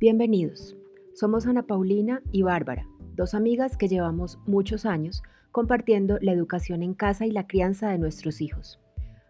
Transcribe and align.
Bienvenidos. 0.00 0.76
Somos 1.12 1.48
Ana 1.48 1.64
Paulina 1.64 2.22
y 2.30 2.42
Bárbara, 2.42 2.86
dos 3.16 3.34
amigas 3.34 3.76
que 3.76 3.88
llevamos 3.88 4.38
muchos 4.46 4.86
años 4.86 5.24
compartiendo 5.50 6.18
la 6.20 6.30
educación 6.30 6.84
en 6.84 6.94
casa 6.94 7.26
y 7.26 7.32
la 7.32 7.48
crianza 7.48 7.88
de 7.88 7.98
nuestros 7.98 8.40
hijos. 8.40 8.78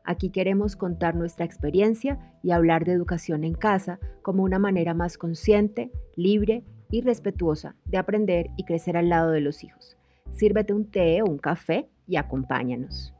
Aquí 0.05 0.29
queremos 0.29 0.77
contar 0.77 1.15
nuestra 1.15 1.47
experiencia 1.47 2.19
y 2.43 2.51
hablar 2.51 2.85
de 2.85 2.93
educación 2.93 3.45
en 3.45 3.55
casa 3.55 3.99
como 4.21 4.43
una 4.43 4.59
manera 4.59 4.93
más 4.93 5.17
consciente, 5.17 5.91
libre 6.17 6.65
y 6.91 7.01
respetuosa 7.01 7.75
de 7.87 7.97
aprender 7.97 8.51
y 8.59 8.65
crecer 8.65 8.99
al 8.99 9.09
lado 9.09 9.31
de 9.31 9.41
los 9.41 9.65
hijos. 9.65 9.97
Sírvete 10.33 10.75
un 10.75 10.91
té 10.91 11.23
o 11.23 11.25
un 11.25 11.39
café 11.39 11.89
y 12.07 12.17
acompáñanos. 12.17 13.15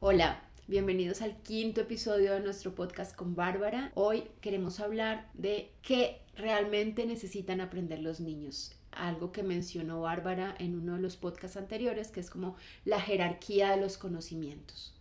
Hola, 0.00 0.42
Bienvenidos 0.68 1.22
al 1.22 1.34
quinto 1.38 1.80
episodio 1.80 2.34
de 2.34 2.40
nuestro 2.40 2.74
podcast 2.74 3.16
con 3.16 3.34
Bárbara. 3.34 3.90
Hoy 3.94 4.24
queremos 4.42 4.80
hablar 4.80 5.26
de 5.32 5.72
qué 5.80 6.20
realmente 6.36 7.06
necesitan 7.06 7.62
aprender 7.62 8.00
los 8.00 8.20
niños. 8.20 8.76
Algo 8.92 9.32
que 9.32 9.42
mencionó 9.42 10.02
Bárbara 10.02 10.54
en 10.58 10.78
uno 10.78 10.96
de 10.96 11.00
los 11.00 11.16
podcasts 11.16 11.56
anteriores, 11.56 12.10
que 12.10 12.20
es 12.20 12.28
como 12.28 12.54
la 12.84 13.00
jerarquía 13.00 13.70
de 13.70 13.80
los 13.80 13.96
conocimientos. 13.96 14.94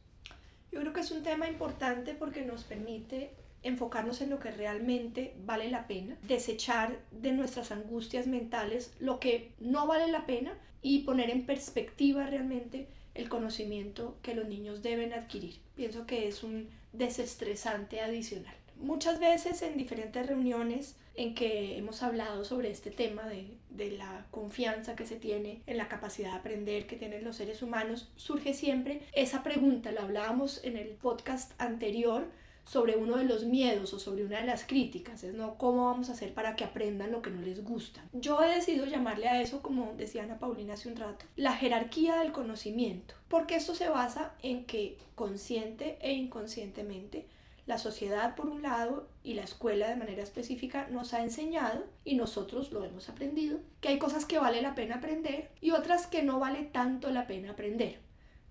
Yo 0.71 0.79
creo 0.79 0.93
que 0.93 1.01
es 1.01 1.11
un 1.11 1.23
tema 1.23 1.49
importante 1.49 2.13
porque 2.13 2.45
nos 2.45 2.63
permite 2.63 3.31
enfocarnos 3.61 4.21
en 4.21 4.29
lo 4.29 4.39
que 4.39 4.51
realmente 4.51 5.35
vale 5.43 5.69
la 5.69 5.85
pena, 5.85 6.17
desechar 6.29 6.97
de 7.11 7.33
nuestras 7.33 7.73
angustias 7.73 8.25
mentales 8.25 8.93
lo 9.01 9.19
que 9.19 9.51
no 9.59 9.85
vale 9.85 10.09
la 10.13 10.25
pena 10.25 10.53
y 10.81 10.99
poner 10.99 11.29
en 11.29 11.45
perspectiva 11.45 12.25
realmente 12.25 12.87
el 13.17 13.29
conocimiento 13.29 14.15
que 14.21 14.35
los 14.35 14.47
niños 14.47 14.81
deben 14.81 15.13
adquirir. 15.13 15.55
Pienso 15.75 16.05
que 16.05 16.27
es 16.27 16.43
un 16.43 16.69
desestresante 16.93 18.01
adicional. 18.01 18.55
Muchas 18.79 19.19
veces 19.19 19.61
en 19.63 19.77
diferentes 19.77 20.25
reuniones 20.25 20.95
en 21.15 21.33
que 21.33 21.77
hemos 21.77 22.03
hablado 22.03 22.45
sobre 22.45 22.69
este 22.69 22.91
tema 22.91 23.27
de, 23.27 23.57
de, 23.71 23.91
la 23.91 24.27
confianza 24.29 24.95
que 24.95 25.07
se 25.07 25.15
tiene 25.15 25.63
en 25.65 25.77
la 25.77 25.87
capacidad 25.87 26.31
de 26.31 26.37
aprender 26.37 26.85
que 26.85 26.95
tienen 26.95 27.23
los 27.23 27.37
seres 27.37 27.63
humanos, 27.63 28.11
surge 28.15 28.53
siempre 28.53 29.01
esa 29.13 29.41
pregunta, 29.41 29.91
la 29.91 30.01
hablábamos 30.01 30.63
en 30.63 30.77
el 30.77 30.89
podcast 30.89 31.59
anterior, 31.59 32.27
sobre 32.67 32.97
uno 32.97 33.17
de 33.17 33.23
los 33.23 33.45
miedos 33.45 33.93
o 33.93 33.99
sobre 33.99 34.25
una 34.25 34.39
de 34.39 34.45
las 34.45 34.65
críticas, 34.65 35.23
es 35.23 35.33
no 35.33 35.57
cómo 35.57 35.85
vamos 35.85 36.09
a 36.09 36.13
hacer 36.13 36.33
para 36.33 36.55
que 36.55 36.65
aprendan 36.65 37.11
lo 37.11 37.21
que 37.21 37.29
no 37.29 37.41
les 37.41 37.63
gusta. 37.63 38.03
Yo 38.13 38.43
he 38.43 38.53
decidido 38.53 38.85
llamarle 38.85 39.27
a 39.27 39.41
eso, 39.41 39.61
como 39.61 39.93
decía 39.95 40.23
Ana 40.23 40.37
Paulina 40.37 40.73
hace 40.73 40.89
un 40.89 40.97
rato, 40.97 41.25
la 41.35 41.53
jerarquía 41.53 42.17
del 42.17 42.33
conocimiento, 42.33 43.15
porque 43.29 43.55
esto 43.55 43.73
se 43.73 43.89
basa 43.89 44.33
en 44.43 44.65
que 44.65 44.97
consciente 45.15 45.97
e 46.01 46.13
inconscientemente 46.13 47.25
la 47.67 47.77
sociedad 47.77 48.35
por 48.35 48.47
un 48.47 48.61
lado 48.61 49.09
y 49.23 49.33
la 49.33 49.43
escuela 49.43 49.89
de 49.89 49.97
manera 49.97 50.23
específica 50.23 50.87
nos 50.89 51.13
ha 51.13 51.21
enseñado 51.21 51.85
y 52.05 52.15
nosotros 52.15 52.71
lo 52.71 52.83
hemos 52.85 53.09
aprendido, 53.09 53.59
que 53.81 53.89
hay 53.89 53.99
cosas 53.99 54.25
que 54.25 54.39
vale 54.39 54.61
la 54.61 54.73
pena 54.73 54.95
aprender 54.95 55.51
y 55.59 55.71
otras 55.71 56.07
que 56.07 56.23
no 56.23 56.39
vale 56.39 56.63
tanto 56.63 57.11
la 57.11 57.27
pena 57.27 57.51
aprender. 57.51 58.06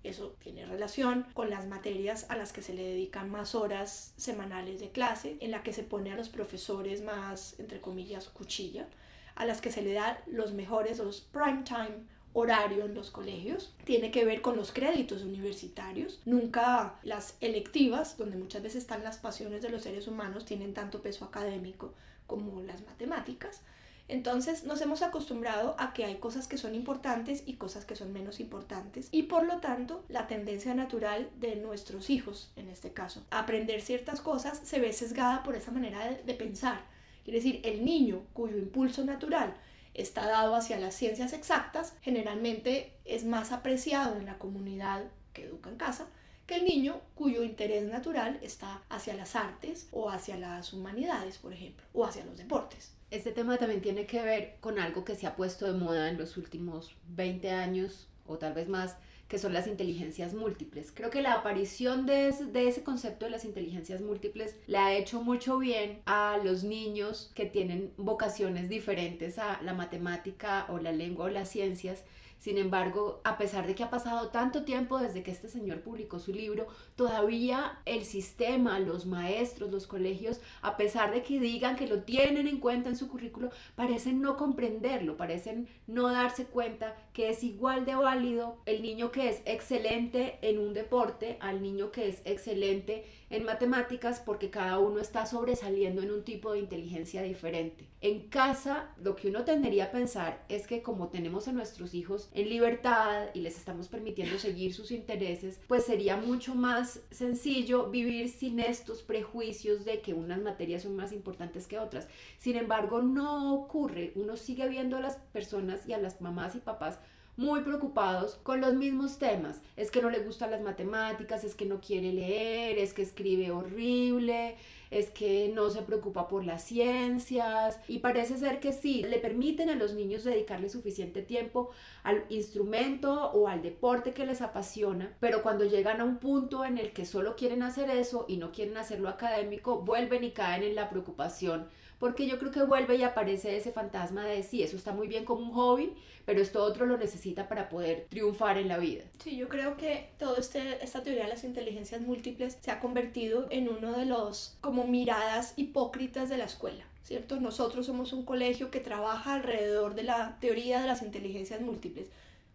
Eso 0.07 0.37
tiene 0.43 0.65
relación 0.65 1.27
con 1.35 1.51
las 1.51 1.67
materias 1.67 2.27
a 2.29 2.37
las 2.37 2.53
que 2.53 2.63
se 2.63 2.75
le 2.75 2.83
dedican 2.83 3.29
más 3.29 3.55
horas 3.55 4.15
semanales 4.17 4.79
de 4.81 4.91
clase, 4.91 5.37
en 5.41 5.51
la 5.51 5.63
que 5.63 5.73
se 5.73 5.83
pone 5.83 6.13
a 6.13 6.17
los 6.17 6.29
profesores 6.29 7.03
más, 7.03 7.59
entre 7.59 7.81
comillas, 7.81 8.29
cuchilla, 8.29 8.89
a 9.35 9.45
las 9.45 9.61
que 9.61 9.73
se 9.73 9.83
le 9.83 9.93
da 9.93 10.23
los 10.27 10.53
mejores, 10.53 10.99
los 10.99 11.21
prime 11.21 11.65
time 11.65 12.07
horario 12.33 12.85
en 12.85 12.95
los 12.95 13.11
colegios, 13.11 13.75
tiene 13.85 14.11
que 14.11 14.25
ver 14.25 14.43
con 14.43 14.57
los 14.57 14.71
créditos 14.71 15.23
universitarios, 15.23 16.21
nunca 16.27 17.01
las 17.03 17.37
electivas, 17.41 18.19
donde 18.19 18.37
muchas 18.37 18.63
veces 18.63 18.83
están 18.83 19.03
las 19.03 19.17
pasiones 19.17 19.63
de 19.63 19.71
los 19.71 19.83
seres 19.83 20.07
humanos, 20.07 20.45
tienen 20.45 20.75
tanto 20.75 21.01
peso 21.01 21.25
académico 21.25 21.95
como 22.27 22.61
las 22.61 22.83
matemáticas. 22.83 23.63
Entonces 24.09 24.65
nos 24.65 24.81
hemos 24.83 25.03
acostumbrado 25.03 25.75
a 25.79 25.93
que 25.93 26.05
hay 26.05 26.17
cosas 26.17 26.47
que 26.47 26.59
son 26.59 26.75
importantes 26.77 27.43
y 27.45 27.55
cosas 27.55 27.85
que 27.85 27.97
son 27.97 28.13
menos 28.13 28.39
importantes 28.39 29.09
y 29.11 29.25
por 29.25 29.45
lo 29.45 29.59
tanto 29.59 30.05
la 30.09 30.29
tendencia 30.29 30.75
natural 30.75 31.29
de 31.41 31.57
nuestros 31.57 32.09
hijos, 32.09 32.53
en 32.55 32.69
este 32.69 32.93
caso, 32.93 33.25
a 33.31 33.41
aprender 33.41 33.81
ciertas 33.81 34.21
cosas 34.21 34.61
se 34.63 34.79
ve 34.79 34.93
sesgada 34.93 35.43
por 35.43 35.57
esa 35.57 35.73
manera 35.73 36.09
de, 36.25 36.35
pensar. 36.35 36.85
Es 37.27 37.33
decir, 37.35 37.61
el 37.65 37.85
niño 37.85 38.23
cuyo 38.33 38.59
impulso 38.59 39.05
natural 39.05 39.57
está 39.95 40.27
dado 40.29 40.55
hacia 40.55 40.79
las 40.79 40.95
ciencias 40.95 41.33
exactas, 41.33 41.95
generalmente 42.03 42.93
es 43.05 43.25
más 43.25 43.51
apreciado 43.51 44.17
en 44.17 44.27
la 44.27 44.39
comunidad 44.39 45.05
que 45.33 45.45
educa 45.45 45.71
en 45.71 45.77
casa 45.77 46.07
que 46.47 46.57
el 46.57 46.65
niño 46.65 47.01
cuyo 47.17 47.43
interés 47.43 47.85
natural 47.91 48.39
está 48.41 48.83
hacia 48.89 49.15
las 49.15 49.35
artes 49.35 49.89
o 49.91 50.11
hacia 50.11 50.37
las 50.37 50.73
humanidades, 50.73 51.39
por 51.39 51.53
ejemplo, 51.53 51.85
o 51.93 52.05
hacia 52.05 52.25
los 52.25 52.37
deportes. 52.37 52.96
Este 53.11 53.31
tema 53.31 53.57
también 53.57 53.81
tiene 53.81 54.05
que 54.05 54.21
ver 54.21 54.57
con 54.61 54.79
algo 54.81 55.05
que 55.05 55.15
se 55.15 55.27
ha 55.27 55.37
puesto 55.37 55.67
de 55.67 55.79
moda 55.79 56.11
en 56.11 56.19
los 56.19 56.37
últimos 56.37 56.97
20 57.09 57.51
años 57.51 58.09
o 58.27 58.39
tal 58.39 58.53
vez 58.53 58.69
más, 58.69 58.97
que 59.29 59.39
son 59.39 59.53
las 59.53 59.69
inteligencias 59.69 60.35
múltiples. 60.35 60.93
Creo 60.93 61.11
que 61.11 61.23
la 61.23 61.35
aparición 61.35 62.07
de 62.07 62.29
ese, 62.29 62.47
de 62.47 62.69
ese, 62.69 62.83
concepto 62.83 63.25
de 63.25 63.31
las 63.31 63.45
inteligencias 63.45 64.01
múltiples 64.01 64.57
le 64.67 64.79
ha 64.79 64.95
hecho 64.95 65.23
mucho 65.23 65.59
bien 65.59 66.01
a 66.07 66.39
los 66.43 66.65
niños 66.65 67.31
que 67.35 67.47
tienen 67.47 67.93
vocaciones 67.97 68.69
diferentes 68.69 69.39
a 69.39 69.61
la 69.63 69.75
matemática 69.75 70.67
o 70.69 70.79
la 70.79 70.93
lengua 70.93 71.27
o 71.27 71.29
las 71.29 71.49
ciencias 71.49 72.05
sin 72.47 72.59
embargo, 72.59 73.21
a 73.25 73.39
pesar 73.39 73.67
de 73.67 73.75
que 73.75 73.83
ha 73.83 73.91
pasado 73.91 74.29
tanto 74.29 74.63
tiempo 74.63 75.01
desde 75.01 75.25
que 75.25 75.33
este 75.33 75.49
señor 75.49 75.81
publicó 75.81 76.21
su 76.21 76.33
libro, 76.33 76.69
todavía 76.95 77.81
el 77.87 78.05
sistema, 78.05 78.79
los 78.79 79.05
maestros, 79.05 79.73
los 79.73 79.89
colegios, 79.89 80.41
a 80.63 80.77
pesar 80.77 81.13
de 81.13 81.25
que 81.25 81.41
digan 81.41 81.75
que 81.75 81.89
lo 81.89 82.05
tienen 82.05 82.47
en 82.47 82.61
cuenta 82.61 82.89
en 82.89 82.95
su 82.95 83.09
currículo, 83.09 83.51
parecen 83.75 84.21
no 84.21 84.37
comprenderlo, 84.37 85.17
parecen 85.17 85.67
no 85.89 86.07
darse 86.13 86.45
cuenta 86.45 86.95
que 87.13 87.31
es 87.31 87.43
igual 87.43 87.85
de 87.85 87.97
válido 87.97 88.59
el 88.65 88.81
niño 88.81 89.11
que 89.11 89.29
es 89.29 89.43
excelente 89.45 90.39
en 90.41 90.61
un 90.61 90.73
deporte 90.73 91.39
al 91.41 91.61
niño 91.61 91.91
que 91.91 92.07
es 92.07 92.23
excelente 92.25 93.07
en 93.29 93.45
matemáticas 93.45 94.21
porque 94.25 94.51
cada 94.51 94.79
uno 94.79 95.01
está 95.01 95.27
sobresaliendo 95.27 96.01
en 96.03 96.13
un 96.13 96.23
tipo 96.23 96.53
de 96.53 96.61
inteligencia 96.61 97.23
diferente. 97.23 97.89
En 98.01 98.29
casa, 98.29 98.95
lo 99.03 99.17
que 99.17 99.29
uno 99.29 99.45
tendería 99.45 99.87
a 99.87 99.91
pensar 99.91 100.45
es 100.49 100.67
que 100.67 100.83
como 100.83 101.09
tenemos 101.09 101.49
a 101.49 101.53
nuestros 101.53 101.95
hijos 101.95 102.29
en 102.37 102.51
libertad 102.51 103.29
y 103.33 103.41
les 103.41 103.57
estamos 103.57 103.89
permitiendo 103.89 104.39
seguir 104.39 104.75
sus 104.75 104.91
intereses, 104.91 105.59
pues 105.67 105.85
sería 105.85 106.19
mucho 106.19 106.55
más 106.55 107.01
sencillo 107.11 107.89
vivir 107.91 108.29
sin 108.29 108.61
estos 108.61 109.03
prejuicios 109.03 109.87
de 109.87 110.03
que 110.03 110.13
unas 110.13 110.41
materias 110.41 110.83
son 110.83 110.97
más 110.97 111.13
importantes 111.13 111.67
que 111.67 111.79
otras. 111.79 112.07
Sin 112.39 112.57
embargo, 112.57 113.01
no 113.01 113.55
ocurre. 113.55 114.13
Uno 114.17 114.37
sigue 114.37 114.69
viendo 114.69 114.99
a 114.99 115.01
las 115.01 115.17
personas 115.17 115.89
y 115.89 115.95
a 115.95 115.99
las 115.99 116.21
mamás 116.21 116.55
y 116.55 116.59
papás 116.59 116.99
muy 117.37 117.61
preocupados 117.61 118.39
con 118.43 118.61
los 118.61 118.75
mismos 118.75 119.19
temas. 119.19 119.61
Es 119.77 119.91
que 119.91 120.03
no 120.03 120.11
le 120.11 120.21
gustan 120.21 120.51
las 120.51 120.63
matemáticas, 120.63 121.43
es 121.45 121.55
que 121.55 121.67
no 121.67 121.81
quiere 121.81 122.13
leer, 122.13 122.79
es 122.79 122.93
que 122.93 123.03
escribe 123.03 123.51
horrible, 123.51 124.57
es 124.91 125.11
que 125.11 125.51
no 125.55 125.71
se 125.71 125.83
preocupa 125.83 126.29
por 126.29 126.45
las 126.45 126.63
ciencias 126.65 127.79
y 127.89 127.99
parece 127.99 128.37
ser 128.37 128.61
que 128.61 128.73
sí, 128.73 129.03
le 129.03 129.19
permiten 129.19 129.71
a 129.71 129.75
los 129.75 129.95
niños 129.95 130.25
dedicarle 130.25 130.69
suficiente 130.69 131.23
tiempo 131.23 131.71
al 132.03 132.25
instrumento 132.29 133.31
o 133.33 133.49
al 133.49 133.63
deporte 133.63 134.13
que 134.13 134.27
les 134.27 134.43
apasiona, 134.43 135.17
pero 135.21 135.43
cuando 135.43 135.65
llegan 135.65 136.01
a 136.01 136.05
un 136.05 136.19
punto 136.19 136.65
en 136.65 136.79
el 136.79 136.93
que 136.93 137.07
solo 137.07 137.37
quieren 137.37 137.63
hacer 137.63 137.91
eso 137.91 138.25
y 138.29 138.37
no 138.37 138.53
quieren 138.53 138.77
hacerlo 138.77 139.09
académico, 139.09 139.81
vuelven 139.81 140.25
y 140.25 140.31
caen 140.31 140.63
en 140.63 140.75
la 140.75 140.89
preocupación 140.89 141.69
porque 141.99 142.27
yo 142.27 142.39
creo 142.39 142.51
que 142.51 142.63
vuelve 142.63 142.97
y 142.97 143.03
aparece 143.03 143.57
ese 143.57 143.73
fantasma 143.73 144.25
de 144.25 144.43
sí, 144.43 144.63
eso 144.63 144.77
está 144.77 144.93
muy 144.93 145.09
bien 145.09 145.25
como 145.25 145.43
un 145.43 145.53
hobby, 145.53 145.95
pero 146.25 146.41
esto 146.41 146.63
otro 146.63 146.87
lo 146.87 146.99
necesita 146.99 147.49
para 147.49 147.69
poder 147.69 148.07
triunfar 148.11 148.59
en 148.59 148.69
la 148.69 148.79
vida. 148.79 149.05
Sí, 149.23 149.37
yo 149.37 149.49
creo 149.49 149.77
que 149.77 150.11
toda 150.19 150.39
este, 150.39 150.85
esta 150.85 151.03
teoría 151.03 151.25
de 151.25 151.31
las 151.31 151.45
inteligencias 151.45 152.01
múltiples 152.01 152.59
se 152.61 152.71
ha 152.71 152.81
convertido 152.81 153.47
en 153.51 153.69
uno 153.69 153.97
de 153.97 154.07
los 154.07 154.59
miradas 154.85 155.55
hipócritas 155.57 156.29
de 156.29 156.39
la 156.39 156.45
escuela. 156.45 156.85
¿Cierto? 157.03 157.39
Nosotros 157.39 157.87
somos 157.87 158.13
un 158.13 158.25
colegio 158.25 158.71
que 158.73 158.81
trabaja 158.81 159.35
alrededor 159.35 159.95
de 159.95 160.03
la 160.03 160.39
teoría 160.41 160.81
de 160.81 160.89
las 160.89 161.03
inteligencias 161.03 161.61
múltiples. 161.61 162.09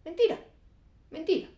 Mentira, 0.04 0.38
mentira. 1.10 1.48